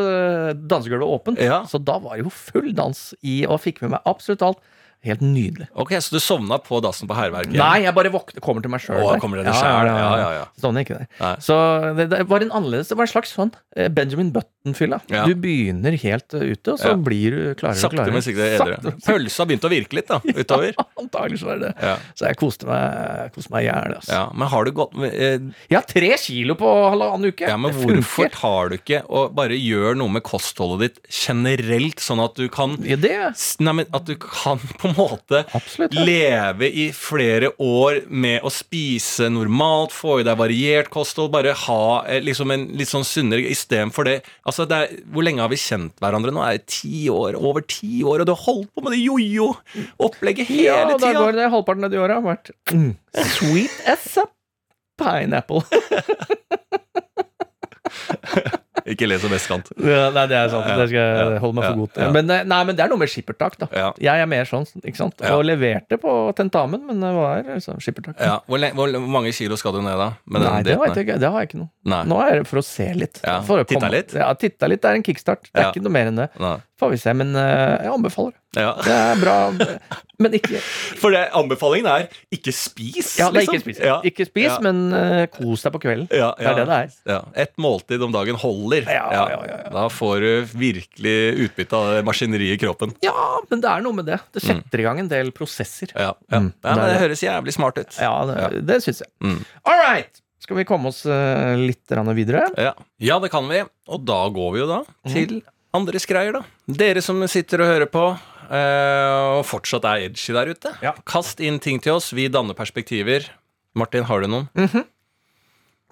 [0.69, 1.63] dansegulvet åpent, Ja.
[1.67, 4.61] så da var det jo full dans i, og fikk med meg absolutt alt.
[5.05, 5.67] Helt nydelig.
[5.77, 7.53] Ok, Så du sovna på dassen på Hærverket?
[7.59, 8.97] Nei, jeg bare våkner, kommer til meg sjøl.
[9.05, 9.53] Ja, det?
[9.53, 10.45] Ja, ja, ja.
[10.61, 11.03] Sovner ikke.
[11.21, 11.33] Nei.
[11.45, 11.57] Så
[11.99, 15.01] det, det var en annerledes Det var en slags sånn eh, Benjamin Button-fylla.
[15.13, 15.27] Ja.
[15.29, 16.97] Du begynner helt eh, ute, og så Ja.
[16.97, 18.15] blir du klarere og Sakte, klarere.
[18.17, 18.57] men sikkert.
[18.63, 20.73] Sakte, men Pølsa begynte å virke litt da, utover.
[21.01, 21.89] Antagelig så er det det.
[21.91, 21.97] Ja.
[22.17, 23.97] Så jeg koste meg, koste meg i hjel.
[23.99, 24.15] Altså.
[24.17, 25.37] Ja, men har du gått eh,
[25.69, 27.49] Jeg har tre kilo på halvannen uke.
[27.53, 32.01] Ja, men Det hvorfor tar du ikke og bare gjør noe med kostholdet ditt generelt,
[32.03, 33.13] sånn at du kan Ja, det
[33.65, 35.95] Nei, men at du kan på en måte Absolutt.
[35.97, 36.05] ja.
[36.07, 41.83] leve i flere år med å spise normalt, få i deg variert kosthold, bare ha
[42.07, 45.57] eh, liksom en litt sånn sunnere istedenfor det Altså, det er, hvor lenge har vi
[45.61, 46.41] kjent hverandre nå?
[46.45, 47.37] Er det ti år?
[47.41, 50.95] Over ti år, og du har holdt på med det jojo-opplegget Ja, tida!
[50.95, 52.93] og da går det halvparten av de åra har vært mm,
[53.37, 54.23] sweet as a
[55.01, 55.63] pineapple.
[58.87, 59.71] Ikke les om vestkant.
[59.95, 60.67] Ja, nei, det er sant.
[60.67, 62.11] Det skal jeg holde meg for god til.
[62.17, 63.69] Men, eh, nei, men det er noe med skippertak, da.
[63.73, 63.87] Ja.
[64.01, 65.25] Jeg er mer sånn, ikke sant.
[65.31, 68.21] Og leverte på tentamen, men det var liksom skippertak.
[68.21, 70.11] Ja, hvor, hvor mange kilo skal du ned, da?
[70.29, 71.19] Nei, det vet jeg ikke.
[71.23, 71.71] Det har jeg ikke noe.
[71.95, 72.03] Nei.
[72.09, 73.21] Nå er det for å se litt.
[73.25, 74.15] Ja, For å titta komme- litt?
[74.17, 74.83] Ja, titta litt.
[74.85, 75.49] Det er en kickstart.
[75.53, 76.29] Det er ikke noe mer enn det.
[76.41, 76.57] Nei.
[76.81, 77.13] Får vi se.
[77.15, 78.33] Men eh, jeg anbefaler.
[78.59, 78.73] Ja.
[78.83, 79.35] Det er bra,
[80.23, 80.59] men ikke
[81.03, 82.05] For det, anbefalingen er
[82.35, 83.13] ikke spis.
[83.19, 83.57] Ja, liksom.
[83.57, 83.97] ikke spis, Ja.
[84.07, 84.59] ikke spis Ja.
[84.63, 86.07] men uh, kos deg på kvelden.
[86.15, 86.93] Ja, Det er det det er.
[87.11, 87.21] Ja.
[87.47, 88.87] Ett måltid om dagen holder.
[88.91, 89.59] Ja, ja, ja, ja.
[89.75, 91.17] Da får du virkelig
[91.47, 92.95] utbytte av maskineriet i kroppen.
[93.07, 93.15] Ja,
[93.51, 94.21] men det er noe med det.
[94.35, 95.95] Det setter i gang en del prosesser.
[95.95, 96.43] Ja, ja.
[96.43, 97.99] Mm, det Det høres jævlig smart ut.
[98.03, 99.11] Ja, det, det syns jeg.
[99.23, 99.41] Mm.
[99.65, 100.21] All right!
[100.45, 102.51] Skal vi komme oss eh, litt videre?
[102.61, 102.75] Ja.
[103.01, 103.63] ja, det kan vi.
[103.89, 105.13] Og da går vi jo da Mm.
[105.15, 105.43] til
[105.75, 106.43] andres greier, da.
[106.71, 108.05] Dere som sitter og hører på,
[108.49, 110.73] eh, og fortsatt er edgy der ute.
[110.85, 110.95] Ja.
[111.09, 112.13] Kast inn ting til oss.
[112.15, 113.27] Vi danner perspektiver.
[113.75, 114.49] Martin, har du noen?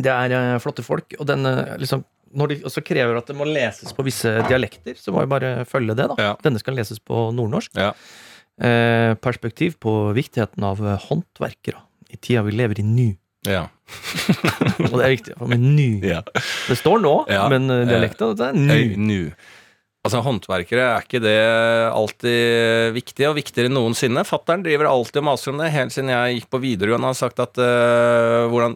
[0.02, 3.34] Det er eh, flotte folk, og den eh, liksom når de også krever at det
[3.36, 6.06] må leses på visse dialekter, så må vi bare følge det.
[6.08, 6.14] da.
[6.16, 6.30] Ja.
[6.40, 7.74] Denne skal leses på nordnorsk.
[7.76, 7.90] Ja.
[8.56, 10.80] Eh, perspektiv på viktigheten av
[11.10, 13.10] håndverkere i tida vi lever i nå.
[13.44, 13.66] Ja.
[14.88, 15.36] Og det er viktig.
[15.42, 15.88] Men med ny.
[16.08, 16.22] ja.
[16.32, 17.44] Det står nå, Ja.
[17.52, 18.80] men eh, dialekten det er.
[18.80, 19.20] Øy, nu.
[20.02, 21.36] Altså, Håndverkere, er ikke det
[21.94, 24.24] alltid viktig, og viktigere enn noensinne?
[24.26, 27.06] Fattern driver alltid og maser om det, helt siden jeg gikk på videregående.
[27.06, 28.74] Han har sagt at uh, hvordan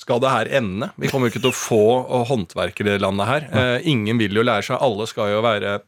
[0.00, 0.90] skal det her ende?
[1.00, 3.46] Vi kommer jo ikke til å få øh, håndverkere i det landet her.
[3.52, 4.78] Uh, ingen vil jo lære seg.
[4.80, 5.78] Alle skal jo være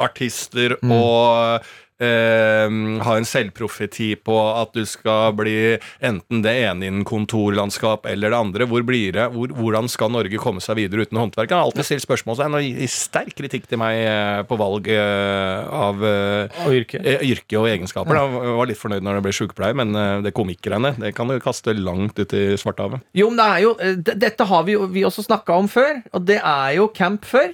[0.00, 0.92] artister Mm.
[0.96, 5.56] og eh, ha en selvprofeti på at du skal bli
[6.04, 8.66] enten det ene innen kontorlandskap eller det andre.
[8.70, 9.26] Hvor blir det?
[9.34, 11.50] Hvor, hvordan skal Norge komme seg videre uten håndverk?
[11.52, 15.68] Han har alltid stilt spørsmålstegn og gir sterk kritikk til meg eh, på valg eh,
[15.70, 17.00] av eh, Av yrke.
[17.26, 18.16] yrke og egenskaper.
[18.16, 18.24] da.
[18.48, 19.94] Jeg var litt fornøyd når det ble sykepleier, men
[20.24, 23.04] det komikkgreiene det kan du kaste langt ut i Svartehavet.
[23.16, 23.74] Jo, men det er jo
[24.20, 27.52] Dette har vi jo vi også snakka om før, og det er jo Camp Før.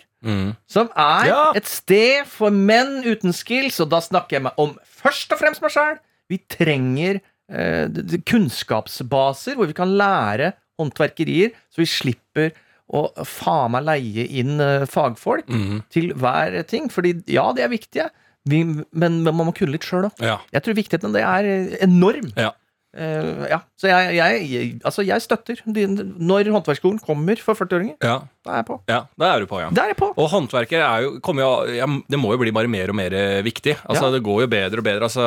[0.66, 1.52] Som er Ja.
[1.54, 5.62] et sted for menn uten skills, og da snakker jeg meg om først og fremst
[5.62, 5.98] meg sjøl.
[6.28, 7.86] Vi trenger eh,
[8.26, 12.50] kunnskapsbaser hvor vi kan lære håndverkerier, så vi slipper
[12.92, 15.48] å faen meg leie inn eh, fagfolk
[15.90, 16.90] til hver ting.
[16.92, 18.10] Fordi ja, de er viktige,
[18.46, 18.60] vi,
[18.92, 20.22] men man må kunne litt sjøl òg.
[20.22, 20.38] Ja.
[20.54, 22.30] Jeg tror viktigheten av det er eh, enorm.
[22.38, 22.52] Ja.
[22.96, 23.58] Uh, ja.
[23.76, 28.22] Så jeg, jeg, jeg, altså jeg støtter Når håndverksskolen kommer for 40-åringer, Ja.
[28.46, 28.76] Da er jeg på.
[28.88, 29.70] ja, da er du på, ja.
[29.74, 30.10] Da er jeg på.
[30.14, 33.40] Og håndverket er jo, jo ja, Det må jo bli bare mer og mer eh,
[33.46, 33.76] viktig.
[33.84, 34.12] Altså Ja.
[34.16, 35.08] Det går jo bedre og bedre.
[35.10, 35.26] Altså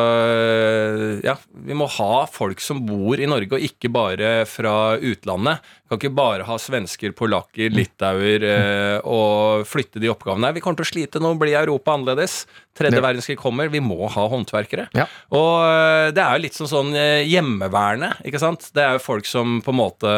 [1.25, 1.35] Ja,
[1.67, 5.59] vi må ha folk som bor i Norge, og ikke bare fra utlandet.
[5.89, 10.45] Kan ikke bare ha svensker, polakker, litauer eh, og flytte de oppgavene.
[10.45, 12.43] Nei, vi kommer til å slite nå, blir Europa annerledes.
[12.77, 14.85] Tredje verdenskrig kommer, vi må ha håndverkere.
[14.95, 15.07] Ja.
[15.33, 18.69] Og eh, det er jo litt som sånn eh, hjemmeværende, ikke sant?
[18.75, 20.13] Det er jo folk som på en måte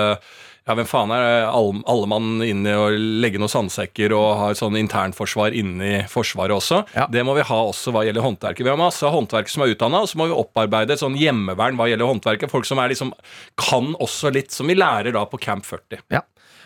[0.70, 2.94] Ja, hvem faen er alle, alle mann inne og
[3.24, 6.84] legge noen sandsekker og ha et sånn internforsvar inni Forsvaret også?
[6.94, 7.08] Ja.
[7.10, 8.62] Det må vi ha også hva gjelder håndverket.
[8.68, 11.80] Vi har masse håndverkere som er utdanna, og så må vi opparbeide et sånn hjemmevern
[11.80, 12.54] hva gjelder håndverket.
[12.54, 13.10] Folk som er liksom
[13.58, 16.06] kan også litt, som vi lærer da på Camp 40.
[16.14, 16.22] Ja.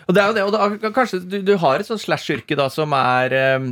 [0.05, 0.51] Og det er jo det, og
[0.83, 3.63] da, kanskje du, du har et sånt slash-yrke da som er eh,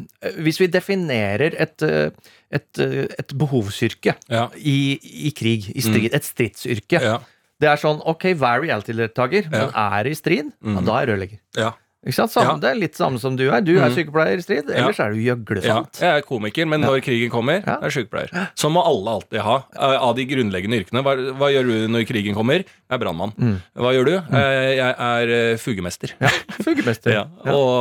[0.42, 2.10] Hvis vi definerer et, eh,
[2.50, 4.48] et, eh, et behovsyrke Ja.
[4.58, 4.98] i,
[5.28, 7.20] i krig, i strid, et stridsyrke Ja.
[7.64, 11.40] Det er sånn OK, hver reality-deltaker, men er i strid, ja, da er rørlegger.
[11.56, 11.72] Ja.
[12.04, 12.34] Ikke sant?
[12.34, 12.60] Samme, Ja.
[12.60, 13.62] Det er litt samme som du er.
[13.64, 16.02] Du er sykepleier i strid, ellers er du gjøglefant.
[16.02, 17.78] Ja, jeg er komiker, men når krigen kommer, Ja.
[17.80, 18.50] er jeg sykepleier.
[18.60, 21.00] Sånn må alle alltid ha, eh, av de grunnleggende yrkene.
[21.06, 22.60] Hva, hva gjør du når krigen kommer?
[22.68, 23.32] Jeg er brannmann.
[23.80, 24.16] Hva gjør du?
[24.20, 24.36] Mm.
[24.76, 26.12] Jeg er fugemester.
[26.20, 26.64] fugemester.
[26.68, 27.12] Fugemester.
[27.20, 27.24] Ja.
[27.56, 27.72] Og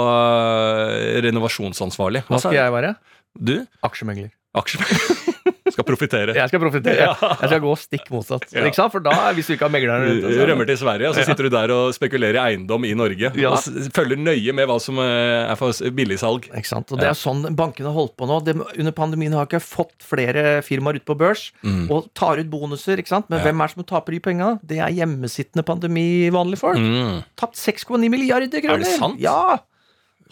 [0.94, 2.22] eh, renovasjonsansvarlig.
[2.30, 2.94] Hva skal jeg være?
[3.34, 3.56] Du?
[3.82, 4.30] Aksjemegler.
[4.54, 4.78] Aksje.
[5.72, 6.34] skal profitere.
[6.36, 7.06] Jeg skal profitere.
[7.20, 8.44] Jeg skal gå stikk motsatt.
[8.54, 8.68] Ja.
[8.92, 11.48] For da, hvis du ikke har meglerne rundt Du Rømmer til Sverige, og så sitter
[11.48, 13.32] du der og spekulerer i eiendom i Norge.
[13.40, 13.52] Ja.
[13.54, 16.48] Og følger nøye med hva som eh, er for billigsalg.
[16.52, 16.92] Ikke sant?
[16.94, 18.40] Og det er sånn bankene har holdt på nå.
[18.46, 21.48] De, under pandemien har ikke fått flere firmaer ut på børs
[21.88, 23.00] og tar ut bonuser.
[23.02, 23.28] ikke sant?
[23.30, 23.42] Men Mm.
[23.42, 23.48] Ja.
[23.50, 24.48] hvem er det som taper de penga?
[24.62, 26.78] Det er hjemmesittende pandemi-vanlige folk.
[26.78, 27.22] Mm.
[27.40, 28.78] Tapt 6,9 milliarder kroner!
[28.78, 29.18] Er det sant?
[29.22, 29.58] Ja!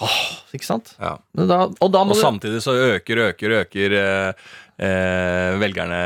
[0.01, 0.21] Åh,
[0.57, 0.95] ikke sant?
[0.97, 1.17] Ja.
[1.37, 4.33] Da, og da Og samtidig så øker, øker, øker eh,
[4.81, 5.99] eh, velgerne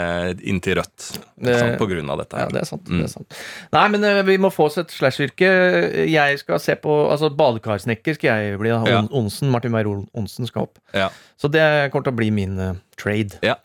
[0.43, 1.07] inn til Rødt.
[1.39, 1.79] Det- sant?
[1.79, 2.41] På grunn av dette.
[2.43, 2.85] Ja, det er sant.
[2.89, 2.99] Mm.
[3.01, 3.39] det er sant.
[3.77, 5.51] Nei, men eh, vi må få oss et slash-yrke.
[6.11, 8.71] Jeg skal se på Altså, badekarsnekker skal jeg bli.
[8.73, 8.83] da.
[8.91, 9.03] Ja.
[9.15, 10.79] Onsen, Martin Meyer-Onsen skal opp.
[10.95, 11.11] Ja.
[11.39, 13.39] Så det kommer til å bli min uh, trade.
[13.45, 13.57] Ja,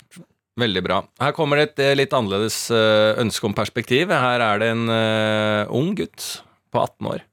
[0.60, 1.00] veldig bra.
[1.22, 4.12] Her kommer det et eh, litt annerledes ønske om perspektiv.
[4.14, 7.26] Her er det en uh, ung gutt på 18 år.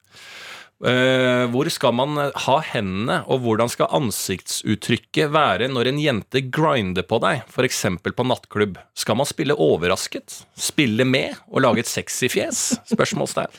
[0.85, 6.43] Eh, hvor skal man eh, ha hendene, og hvordan skal ansiktsuttrykket være når en jente
[6.53, 7.79] grinder på deg, f.eks.
[8.05, 8.77] på nattklubb?
[8.93, 10.43] Skal man spille overrasket?
[10.53, 12.61] Spille med og lage et sexy fjes?
[12.93, 13.57] Spørsmålstegn.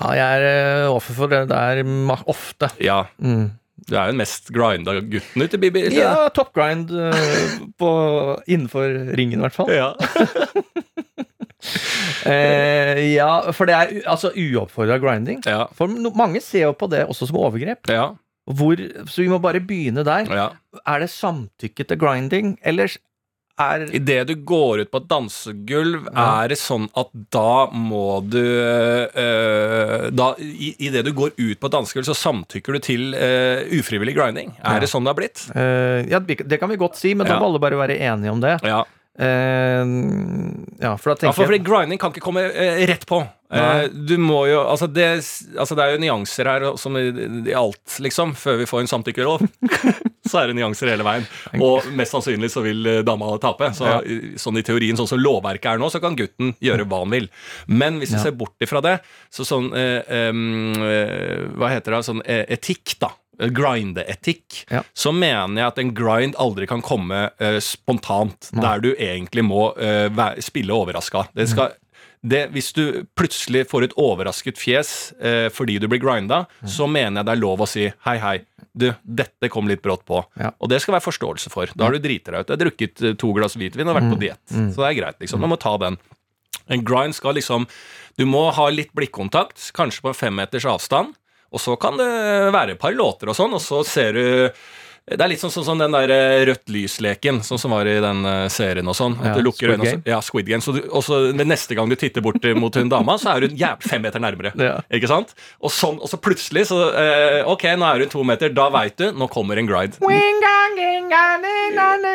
[0.00, 0.44] Ja, jeg er
[0.84, 1.80] eh, offer for det der
[2.28, 2.68] ofte.
[2.84, 3.50] Ja, Mm.
[3.88, 5.86] du er jo den mest grinda gutten ute Bibi.
[5.88, 7.90] ikke Ja, toppgrind uh, på,
[8.46, 9.72] innenfor ringen, i hvert fall.
[9.72, 9.94] Ja.
[12.26, 15.42] Eh, ja, for det er altså uoppfordra grinding.
[15.46, 15.66] Ja.
[15.76, 17.88] For no, mange ser jo på det også som overgrep.
[17.92, 18.10] Ja.
[18.50, 20.26] Hvor, så vi må bare begynne der.
[20.30, 20.48] ja.
[20.86, 22.90] Er det samtykke til grinding, eller
[23.60, 26.42] er Idet du går ut på et dansegulv, Ja.
[26.44, 31.68] er det sånn at da må du øh, da, i, Idet du går ut på
[31.68, 34.54] et dansegulv, så samtykker du til øh, ufrivillig grinding.
[34.62, 34.76] Ja.
[34.76, 35.44] Er det sånn det har blitt?
[35.52, 37.40] Uh, Ja, det kan vi godt si, men da Ja.
[37.42, 38.56] må alle bare være enige om det.
[38.64, 38.84] Ja.
[39.20, 39.84] Eh,
[40.80, 43.18] ja, for da ja, tenker for fordi grinding kan ikke komme øh, rett på.
[43.50, 43.60] Nei.
[43.82, 45.08] Eh, du må jo altså det,
[45.58, 47.08] altså det er jo nyanser her som i,
[47.50, 48.32] i alt, liksom.
[48.38, 49.42] Før vi får en samtykkelov,
[50.30, 51.26] så er det nyanser hele veien.
[51.58, 53.72] Og mest sannsynlig så vil eh, dama tape.
[53.76, 53.98] Så, Ja.
[54.40, 57.26] sånn i teorien, sånn som lovverket er nå, så kan gutten gjøre hva han vil.
[57.66, 58.24] Men hvis vi Ja.
[58.28, 58.96] ser bort ifra det,
[59.34, 62.04] så sånn eh, eh, Hva heter det?
[62.06, 63.10] Sånn eh, etikk, da.
[63.40, 64.64] Grindeetikk.
[64.70, 64.82] Ja.
[64.92, 68.64] Så mener jeg at en grind aldri kan komme uh, spontant, Nei.
[68.64, 71.28] der du egentlig må uh, spille overraska.
[71.36, 71.72] Det skal
[72.20, 74.90] det, hvis du plutselig får et overrasket fjes
[75.24, 78.36] eh, fordi du blir grinda, så mener jeg det er lov å si hei, hei.
[78.76, 80.20] Du, dette kom litt brått på.
[80.38, 80.52] Ja.
[80.60, 81.72] Og det skal være forståelse for.
[81.74, 82.50] Da har du driti deg ut.
[82.52, 84.42] Jeg har drukket eh, to glass hvitvin og vært på diett.
[84.52, 85.40] Så det er greit, liksom.
[85.40, 85.96] Du må ta den.
[86.70, 87.64] En grind skal liksom
[88.18, 91.16] Du må ha litt blikkontakt, kanskje på en femmeters avstand.
[91.50, 92.10] Og så kan det
[92.54, 94.24] være et par låter og sånn, og så ser du
[95.10, 98.20] det er litt sånn som den der eh, rødt lys-leken, sånn som var i den
[98.28, 99.16] eh, serien og sånn.
[99.18, 100.02] Ja, du lukker Squid Game.
[100.06, 100.62] Ja, Squid Game.
[100.62, 103.48] Så du, og så neste gang du titter bort eh, mot hun dama, så er
[103.48, 104.52] hun jævlig fem meter nærmere.
[104.60, 104.76] Ja.
[104.94, 105.34] Ikke sant?
[105.58, 108.54] Og, sånn, og så plutselig så eh, Ok, nå er hun to meter.
[108.54, 109.08] Da veit du.
[109.16, 109.98] Nå kommer en gride.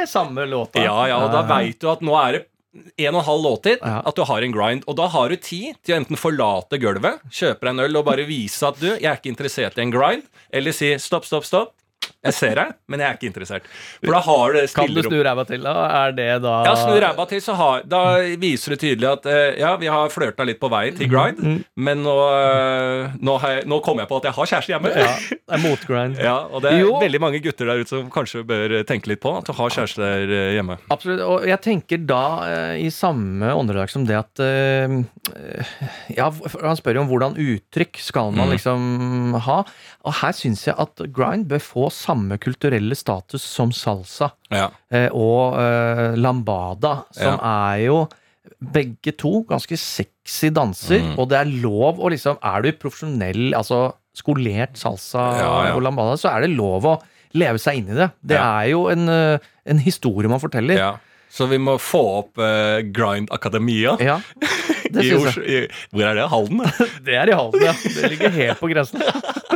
[0.07, 0.85] Samme låta.
[0.85, 3.79] Ja, ja, og da veit du at nå er det en og en halv låttid
[3.81, 4.01] Ja.
[4.05, 4.83] at du har en grind.
[4.87, 8.05] Og da har du tid til å enten forlate gulvet, kjøpe deg en øl og
[8.05, 11.45] bare vise at du, jeg er ikke interessert i en grind, eller si stopp, stopp,
[11.47, 11.73] stopp.
[12.25, 13.67] Jeg ser deg, men jeg er ikke interessert.
[14.03, 15.73] For da har du Kan du snu ræva til, da?
[16.05, 18.01] Er det da Ja, snu ræva til, så har, da
[18.41, 21.59] viser du tydelig at eh, ja, vi har flørta litt på veien til grind, Mm.
[21.77, 24.91] men nå, eh, nå, jeg, nå kom jeg på at jeg har kjæreste hjemme.
[24.95, 26.17] Ja, det er motgrind.
[26.23, 26.95] Ja, og det er Jo.
[27.01, 29.69] veldig mange gutter der ute som kanskje bør eh, tenke litt på at du har
[29.69, 30.79] kjæreste der hjemme.
[30.89, 31.21] Absolutt.
[31.21, 32.23] Og jeg tenker da
[32.81, 34.41] i samme åndedrag som det at
[36.15, 36.29] Ja,
[36.63, 38.53] han spør jo om hvordan uttrykk skal man Mm.
[38.55, 39.63] liksom ha.
[40.05, 44.69] Og her syns jeg at grind bør få samme kulturelle status som salsa Ja.
[44.91, 47.99] eh, og eh, lambada, som er jo
[48.61, 51.15] begge to ganske sexy danser, Mm.
[51.19, 55.73] og det er lov å liksom Er du profesjonell, altså skolert salsa Ja, ja.
[55.75, 57.01] og lambada, så er det lov å
[57.35, 58.11] leve seg inn i det.
[58.25, 58.61] Det Ja.
[58.61, 60.77] er jo en, eh, en historie man forteller.
[60.77, 60.93] Ja.
[61.29, 63.97] Så vi må få opp eh, Grind Akademia.
[63.99, 64.21] Ja,
[64.93, 65.45] det synes jeg.
[65.67, 66.29] i, hvor er det?
[66.31, 66.61] Halden?
[67.03, 67.73] Det er i Halden, ja.
[67.73, 69.01] Det ligger helt på grensen.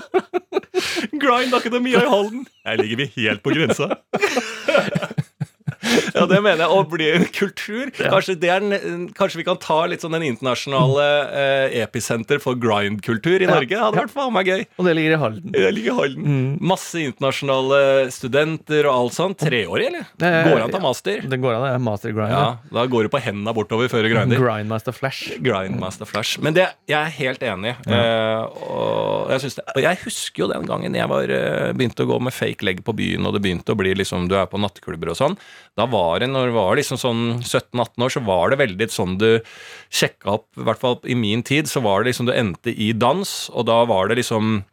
[1.20, 2.46] Grind Akademia i Halden!
[2.66, 3.90] Her ligger vi helt på grensa.
[6.16, 6.70] Ja, det mener jeg.
[6.74, 7.92] Å bli en kultur.
[7.96, 13.42] Kanskje, det en- kanskje vi kan ta litt sånn den internasjonale eh, episenter for grind-kultur
[13.42, 13.70] i Norge.
[13.70, 14.64] Det hadde vært faen meg gøy.
[14.80, 15.52] Og det ligger i Halden.
[15.56, 16.26] Det ligger i Halden.
[16.30, 16.50] Mm.
[16.74, 17.82] Masse internasjonale
[18.14, 19.40] studenter og alt sånt.
[19.46, 20.08] Treårig, eller?
[20.20, 21.22] Det- Går an til master.
[21.30, 22.34] Det går an, det er master grind.
[22.34, 24.40] Ja, Da går du på hendene bortover før du grinder.
[24.42, 25.38] Grindmaster Flash.
[25.46, 26.40] Grindmaster Flash.
[26.42, 27.76] Men det, jeg er helt enig.
[27.88, 32.10] Eh, og, jeg det, og jeg husker jo den gangen jeg var, eh, begynte å
[32.10, 34.60] gå med fake leg på byen, og det begynte å bli liksom Du er på
[34.62, 35.38] nattklubber og sånn.
[35.78, 39.18] Da var det, når du var liksom sånn 17-18 år, så var det veldig sånn
[39.22, 39.30] du
[39.94, 42.92] sjekka opp I hvert fall i min tid, så var det liksom du endte i
[42.94, 44.64] dans, og da var det liksom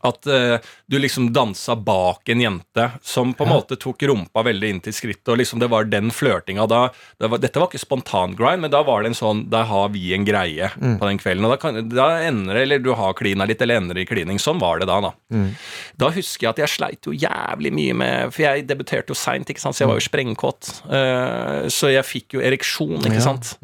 [0.00, 0.56] at uh,
[0.88, 4.94] du liksom dansa bak en jente som på en måte tok rumpa veldig inn til
[4.96, 6.82] skrittet, og liksom det var den flørtinga da
[7.20, 9.88] det var, Dette var ikke spontan grind, men da var det en sånn Der har
[9.94, 11.44] vi en greie på den kvelden.
[11.46, 14.38] Og da, kan, da ender eller du har klina litt, eller ender i klining.
[14.42, 15.12] Sånn var det da, da.
[15.98, 19.48] Da husker jeg at jeg sleit jo jævlig mye med For jeg debuterte jo seint,
[19.50, 20.70] ikke sant, så jeg var jo sprengkåt.
[20.86, 23.24] Uh, så jeg fikk jo ereksjon, ikke Ja.
[23.26, 23.54] sant.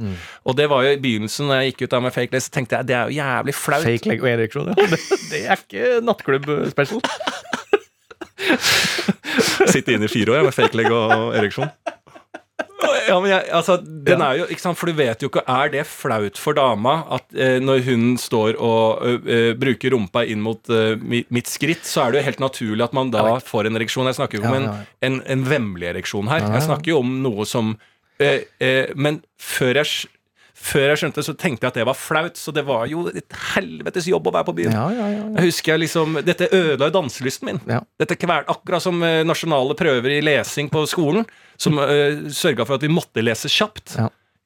[0.44, 2.52] Og det var jo i begynnelsen, når jeg gikk ut der med fake leg, så
[2.54, 3.84] tenkte jeg det er jo jævlig flaut.
[3.88, 4.74] Fake leg og ereksjon, ja.
[4.92, 4.98] Det,
[5.30, 7.00] det er ikke nattklubb-special.
[9.72, 11.70] Sitte inne i fire år jeg, med fake leg og ereksjon.
[13.08, 15.70] Ja, men jeg, altså, den er jo, ikke sant, For du vet jo ikke Er
[15.72, 20.42] det flaut for dama at eh, når hun står og ø, ø, bruker rumpa inn
[20.44, 23.70] mot ø, mitt, mitt skritt, så er det jo helt naturlig at man da får
[23.70, 24.06] en ereksjon.
[24.12, 26.44] Jeg snakker jo ikke om en, en, en vemmelig ereksjon her.
[26.54, 27.72] Jeg snakker jo om noe som
[28.22, 30.12] eh, eh, Men før jeg,
[30.58, 32.38] før jeg skjønte så tenkte jeg at det var flaut.
[32.40, 34.74] Så det var jo et helvetes jobb å være på byen.
[34.74, 35.20] Ja, ja, ja.
[35.22, 35.28] ja.
[35.38, 37.60] Jeg husker jeg liksom, Dette ødela jo danselysten min.
[37.70, 37.82] Ja.
[38.00, 41.26] Dette kvel, Akkurat som eh, nasjonale prøver i lesing på skolen,
[41.58, 43.96] som uh, sørga for at vi måtte lese kjapt.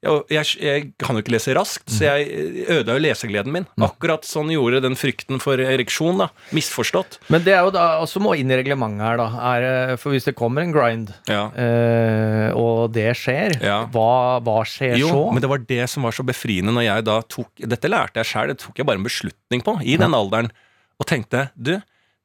[0.02, 3.66] Jeg, jeg, kan jo ikke lese raskt, så jeg eh, ødela jo lesegleden min.
[3.86, 6.18] Akkurat sånn gjorde den frykten for ereksjon.
[6.24, 7.20] da Misforstått.
[7.30, 9.28] Men det er jo da også må inn i reglementet her, da.
[9.52, 11.44] Er, eh, for hvis det kommer en grind, Ja.
[11.54, 13.84] eh, og det skjer, Ja.
[13.94, 15.22] hva, hva skjer Jo, så?
[15.32, 18.26] men det var det som var så befriende når jeg da tok Dette lærte jeg
[18.32, 20.50] sjøl, det tok jeg bare en beslutning på i den alderen.
[20.98, 21.76] Og tenkte du,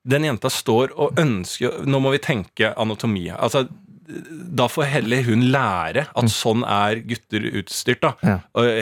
[0.07, 3.27] den jenta står og ønsker Nå må vi tenke anatomi.
[3.29, 3.67] Altså,
[4.07, 8.05] da får heller hun lære at sånn er gutter utstyrt.
[8.05, 8.37] da Ja.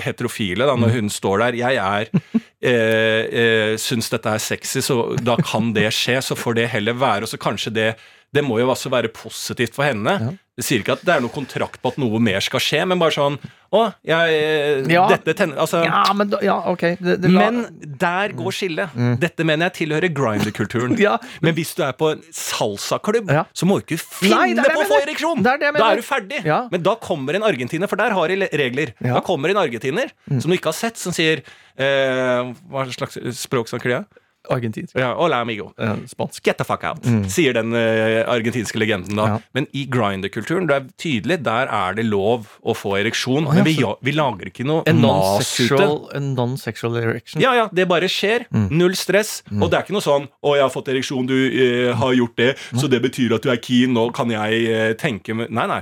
[0.06, 1.58] Heterofile, da, når hun står der.
[1.58, 2.10] Jeg er
[2.62, 6.20] eh, eh, syns dette er sexy, så da kan det skje.
[6.22, 7.26] Så får det heller være.
[7.26, 7.90] Og så kanskje det
[8.36, 10.36] Det må jo også være positivt for henne.
[10.56, 13.00] Det sier ikke at det er noe kontrakt på at noe mer skal skje, men
[13.02, 13.34] bare sånn
[13.76, 15.02] Å, jeg eh, Ja.
[15.12, 16.86] Dette tenner Altså Ja, men da, ja, ok.
[16.96, 17.66] Det, det, men
[18.00, 18.96] der går skillet.
[19.20, 20.96] Dette mener jeg tilhører grinder-kulturen.
[21.06, 21.18] Ja.
[21.44, 23.44] Men hvis du er på en salsaklubb, Ja.
[23.52, 25.44] så må du ikke finne Nei, på å få ereksjon!
[25.44, 26.40] Er Da er du ferdig.
[26.48, 26.62] Ja.
[26.72, 28.96] Men da kommer en argentiner, for der har de regler.
[29.02, 29.12] Ja.
[29.12, 29.16] Mm.
[29.20, 31.44] Da kommer en argentiner som du ikke har sett, som sier
[31.76, 34.24] eh, Hva slags språk snakker de?
[34.52, 34.96] Argentinsk.
[35.00, 35.72] Ja, Hola, amigo.
[35.78, 36.44] Ja, spansk.
[36.46, 39.26] Get the fuck out, sier den uh, argentinske legenden da.
[39.26, 39.34] Mm.
[39.36, 39.40] Ja.
[39.58, 43.48] Men i grinder-kulturen, det er tydelig, der er det lov å få ereksjon.
[43.50, 47.42] ja, men vi, vi lager ikke noe mas ut non-sexual en non-sexual erection.
[47.44, 48.48] Ja, ja, det bare skjer.
[48.52, 48.70] Mm.
[48.76, 49.40] Null stress.
[49.56, 52.38] Og det er ikke noe sånn 'Å, jeg har fått ereksjon, du uh, har gjort
[52.38, 55.68] det', så det betyr at du er keen, nå kan jeg uh, tenke med Nei,
[55.72, 55.82] nei.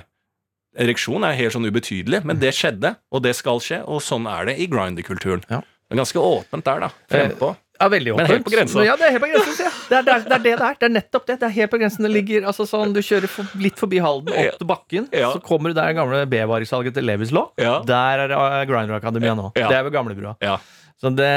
[0.73, 4.49] Ereksjon er helt sånn ubetydelig, men det skjedde, og det skal skje, og sånn er
[4.49, 5.43] det i grinder-kulturen.
[5.49, 5.61] Ja.
[5.61, 6.89] Det er ganske åpent der, da.
[7.11, 7.51] Frempå.
[7.83, 8.83] Ja, veldig Men helt på grensa.
[8.87, 9.71] Ja, det er helt på grensen, ja.
[9.89, 10.77] Det er, det, er, det er det det er.
[10.79, 11.35] Det er nettopp det.
[11.41, 12.07] Det er helt på grensen.
[12.07, 15.33] Det ligger altså sånn, Du kjører for, litt forbi Halden, opp til bakken, Ja.
[15.35, 17.51] så kommer du der gamle B-varesalget til Levis Law.
[17.59, 17.81] Ja.
[17.87, 19.51] Der er uh, Grinder Akademia nå.
[19.57, 20.37] Det er ved gamlebrua.
[20.43, 20.57] Ja.
[21.03, 21.29] Så det,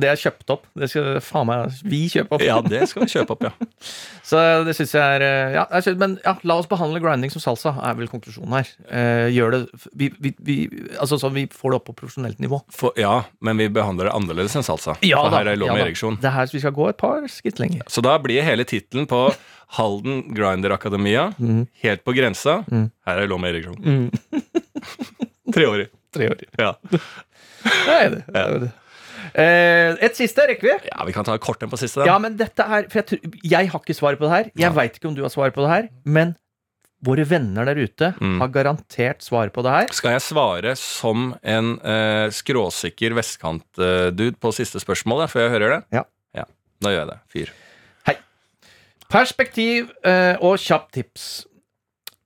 [0.00, 0.62] det er kjøpt opp.
[0.80, 2.44] Det skal faen meg vi kjøpe opp.
[2.46, 3.50] ja, det skal vi kjøpe opp, ja.
[4.30, 7.42] Så det syns jeg er ja, jeg synes, Men ja, la oss behandle grinding som
[7.44, 8.70] salsa, er vel konklusjonen her.
[8.88, 9.60] Eh, gjør det
[9.92, 10.56] vi, vi, vi,
[10.96, 12.62] Altså sånn vi får det opp på profesjonelt nivå.
[12.72, 14.96] For, ja, men vi behandler det annerledes enn salsa.
[15.04, 16.16] Ja for da, her er lov med ja, ereksjon.
[16.24, 17.84] Det er her vi skal gå et par skritt lenger.
[17.92, 19.26] Så da blir hele tittelen på
[19.76, 21.66] Halden Grinder Akademia Mm.
[21.82, 22.62] helt på grensa.
[23.04, 24.08] Her er lov med ereksjon.
[25.52, 25.90] Treårig.
[26.14, 26.42] Tre år.
[26.56, 26.72] Ja.
[27.64, 28.22] Det er det.
[28.28, 28.70] det, er det.
[29.34, 30.88] Eh, et siste rekker vi.
[30.92, 32.02] ja, vi kan ta kort en på siste.
[32.02, 32.06] da.
[32.12, 34.44] Ja, men dette er For jeg, tror- jeg har ikke svaret på det her.
[34.54, 34.70] Jeg Ja.
[34.76, 35.88] veit ikke om du har svaret på det her.
[36.04, 36.36] Men
[37.04, 38.38] våre venner der ute Mm.
[38.40, 39.88] har garantert svar på det her.
[39.92, 45.84] Skal jeg svare som en eh, skråsikker vestkantdude på siste spørsmål, før jeg hører det?
[45.92, 46.04] Ja.
[46.34, 46.44] ja.
[46.80, 47.20] Da gjør jeg det.
[47.28, 47.52] Fyr.
[49.14, 51.24] Perspektiv eh, og kjapt tips.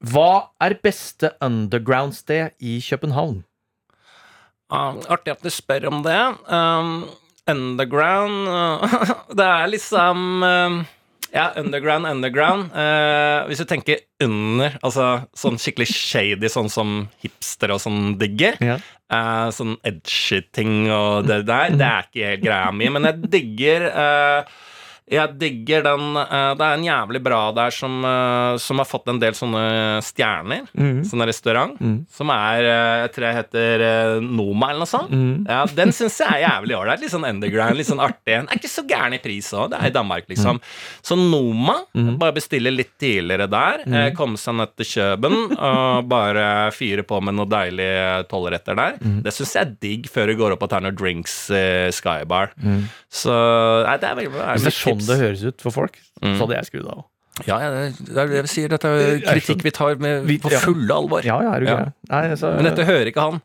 [0.08, 3.42] Hva er beste underground-sted i København?
[4.68, 6.20] Ah, artig at du spør om det.
[6.52, 7.08] Um,
[7.48, 10.78] underground uh, Det er liksom um,
[11.32, 12.70] Ja, underground, underground.
[12.72, 16.94] Uh, hvis du tenker under, altså sånn skikkelig shady, sånn som
[17.24, 18.56] hipster og sånn digger.
[18.64, 18.78] Ja.
[19.54, 22.88] Sånn edgy ting og det der, det er ikke helt greia mi.
[22.92, 24.56] Men jeg digger eh,
[25.10, 29.08] jeg digger den eh, Det er en jævlig bra der som, eh, som har fått
[29.12, 29.62] en del sånne
[30.04, 30.66] stjerner.
[30.76, 31.00] Mm.
[31.08, 31.76] Sånn restaurant.
[32.12, 33.84] Som er eh, Jeg tror jeg heter
[34.24, 35.10] Noma eller noe sånt.
[35.14, 35.46] Mm.
[35.48, 37.00] Ja, Den syns jeg er jævlig ålreit.
[37.04, 38.34] Litt sånn underground, litt sånn artig.
[38.34, 39.70] Den er ikke så gæren i pris òg.
[39.72, 40.60] Det er i Danmark, liksom.
[41.04, 41.78] Så Noma,
[42.20, 43.84] bare bestille litt tidligere der.
[43.88, 47.88] eh, Komme seg ned til Kjøben og bare fyre på med noe deilig
[48.30, 48.98] tolvretter der.
[49.24, 52.52] Det syns jeg er digg før du går opp og tar noen drinks i Skybar.
[53.08, 53.32] Så
[53.86, 54.46] nei, det er veldig bra.
[54.98, 57.04] Sånn det høres ut for folk, så hadde jeg skrudd av.
[57.46, 58.68] Ja, ja, det er det vi sier.
[58.72, 61.22] Dette er kritikk vi tar med på fulle alvor.
[61.24, 61.76] Ja, ja, er du Ja.
[62.10, 63.40] Nei, så- Men dette hører ikke han.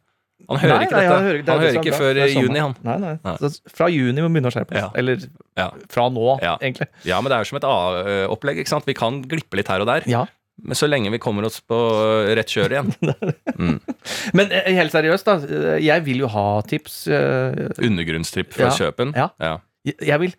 [0.50, 1.20] Han hører Nei, ikke dette.
[1.24, 2.76] hører- det han hører er ikke før juni, han.
[2.84, 3.20] Nei, nei.
[3.24, 3.36] Nei.
[3.38, 4.82] Så fra juni må vi begynne å skjerpe oss.
[4.82, 4.90] Ja.
[4.96, 5.18] Eller
[5.56, 5.70] Ja.
[5.88, 6.58] fra nå, Ja.
[6.58, 6.88] egentlig.
[7.06, 8.58] ja, men det er jo som et A-opplegg.
[8.60, 8.86] ikke sant?
[8.86, 10.02] Vi kan glippe litt her og der.
[10.06, 10.26] Ja.
[10.62, 12.94] Men så lenge vi kommer oss på rett kjør igjen.
[14.34, 15.78] Men eh, helt seriøst, da.
[15.80, 17.08] Jeg vil jo ha tips.
[17.08, 18.70] Undergrunnstripp fra Ja.
[18.72, 19.14] Kjøpen.
[19.16, 19.60] Ja.
[19.86, 20.34] Jeg vil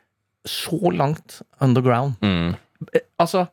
[0.47, 2.17] så langt underground.
[2.23, 2.55] Mm.
[2.93, 3.47] Eh, Altså,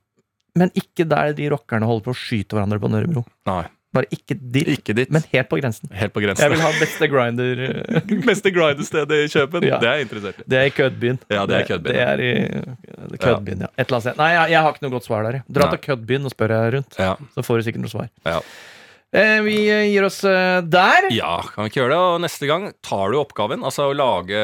[0.58, 3.24] men ikke der de rockerne holder på å skyte hverandre på Nørrebro.
[3.48, 5.10] Nei, Bare ikke dit, ikke dit.
[5.12, 5.90] men helt på grensen.
[5.92, 6.46] Helt på grensen.
[6.46, 7.62] Jeg vil ha beste grinder.
[7.92, 9.66] Beste Beste grinderstedet i Kjøpen.
[9.68, 9.80] Ja.
[9.84, 10.46] Det er jeg interessert i.
[10.48, 11.20] Det er i Kødbyen.
[11.28, 12.32] Ja, det er i Kødbyen, Det er i
[13.12, 13.70] det Kødbyen, ja.
[13.76, 14.18] Et eller annet sted.
[14.22, 15.42] Nei, jeg, jeg har ikke noe godt svar der.
[15.52, 15.74] Dra Nei.
[15.76, 17.12] til Kødbyen og spør jeg rundt, Ja.
[17.36, 18.08] så får du sikkert noe svar.
[18.32, 18.40] Ja.
[19.12, 21.10] Eh, vi eh, gir oss eh, der.
[21.12, 22.00] ja, kan vi ikke gjøre det?
[22.00, 24.40] Og neste gang tar du oppgaven, altså å lage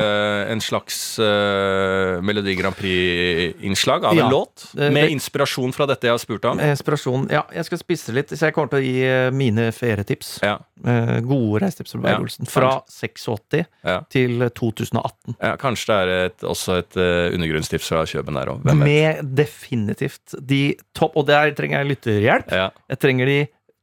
[0.52, 4.26] en slags uh, Melodi Grand Prix-innslag av Ja.
[4.26, 6.60] en låt, med inspirasjon fra dette jeg har spurt om.
[6.60, 7.30] Inspirasjon.
[7.32, 10.40] Ja, jeg skal spisse litt, så jeg kommer til å gi eh, mine ferietips.
[10.44, 12.46] Ja, Eh, gode reisetips fra Ja, Beyer-Olsen.
[12.50, 13.96] Fra 86 ja.
[14.14, 15.36] til 2018.
[15.42, 18.68] ja kanskje det er et, også et uh, undergrunnstips fra Kjøben der òg.
[18.78, 22.52] Med definitivt de topp Og der trenger jeg lytterhjelp.
[22.54, 23.40] Jeg trenger de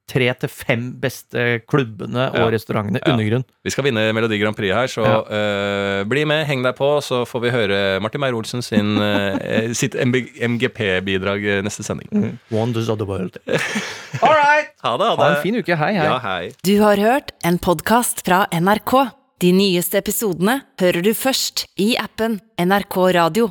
[0.07, 2.45] tre til fem beste klubbene Ja.
[2.45, 3.01] og restaurantene.
[3.01, 3.13] Ja.
[3.15, 3.45] Undergrunn.
[3.65, 5.21] Vi skal vinne Melodi Grand Prix her, så Ja.
[5.31, 9.95] eh, bli med, heng deg på, så får vi høre Martin Meyer-Olsen sin, uh, sitt
[9.95, 12.39] MGP-bidrag neste sending.
[12.51, 13.37] Wonders of the world.
[14.23, 14.69] All right!
[14.85, 15.25] Ha det, ha det.
[15.25, 15.75] Ha en fin uke.
[15.77, 16.05] Hei, hei.
[16.05, 16.53] Ja, hei.
[16.65, 19.11] Du har hørt en podkast fra NRK.
[19.41, 23.51] De nyeste episodene hører du først i appen NRK Radio.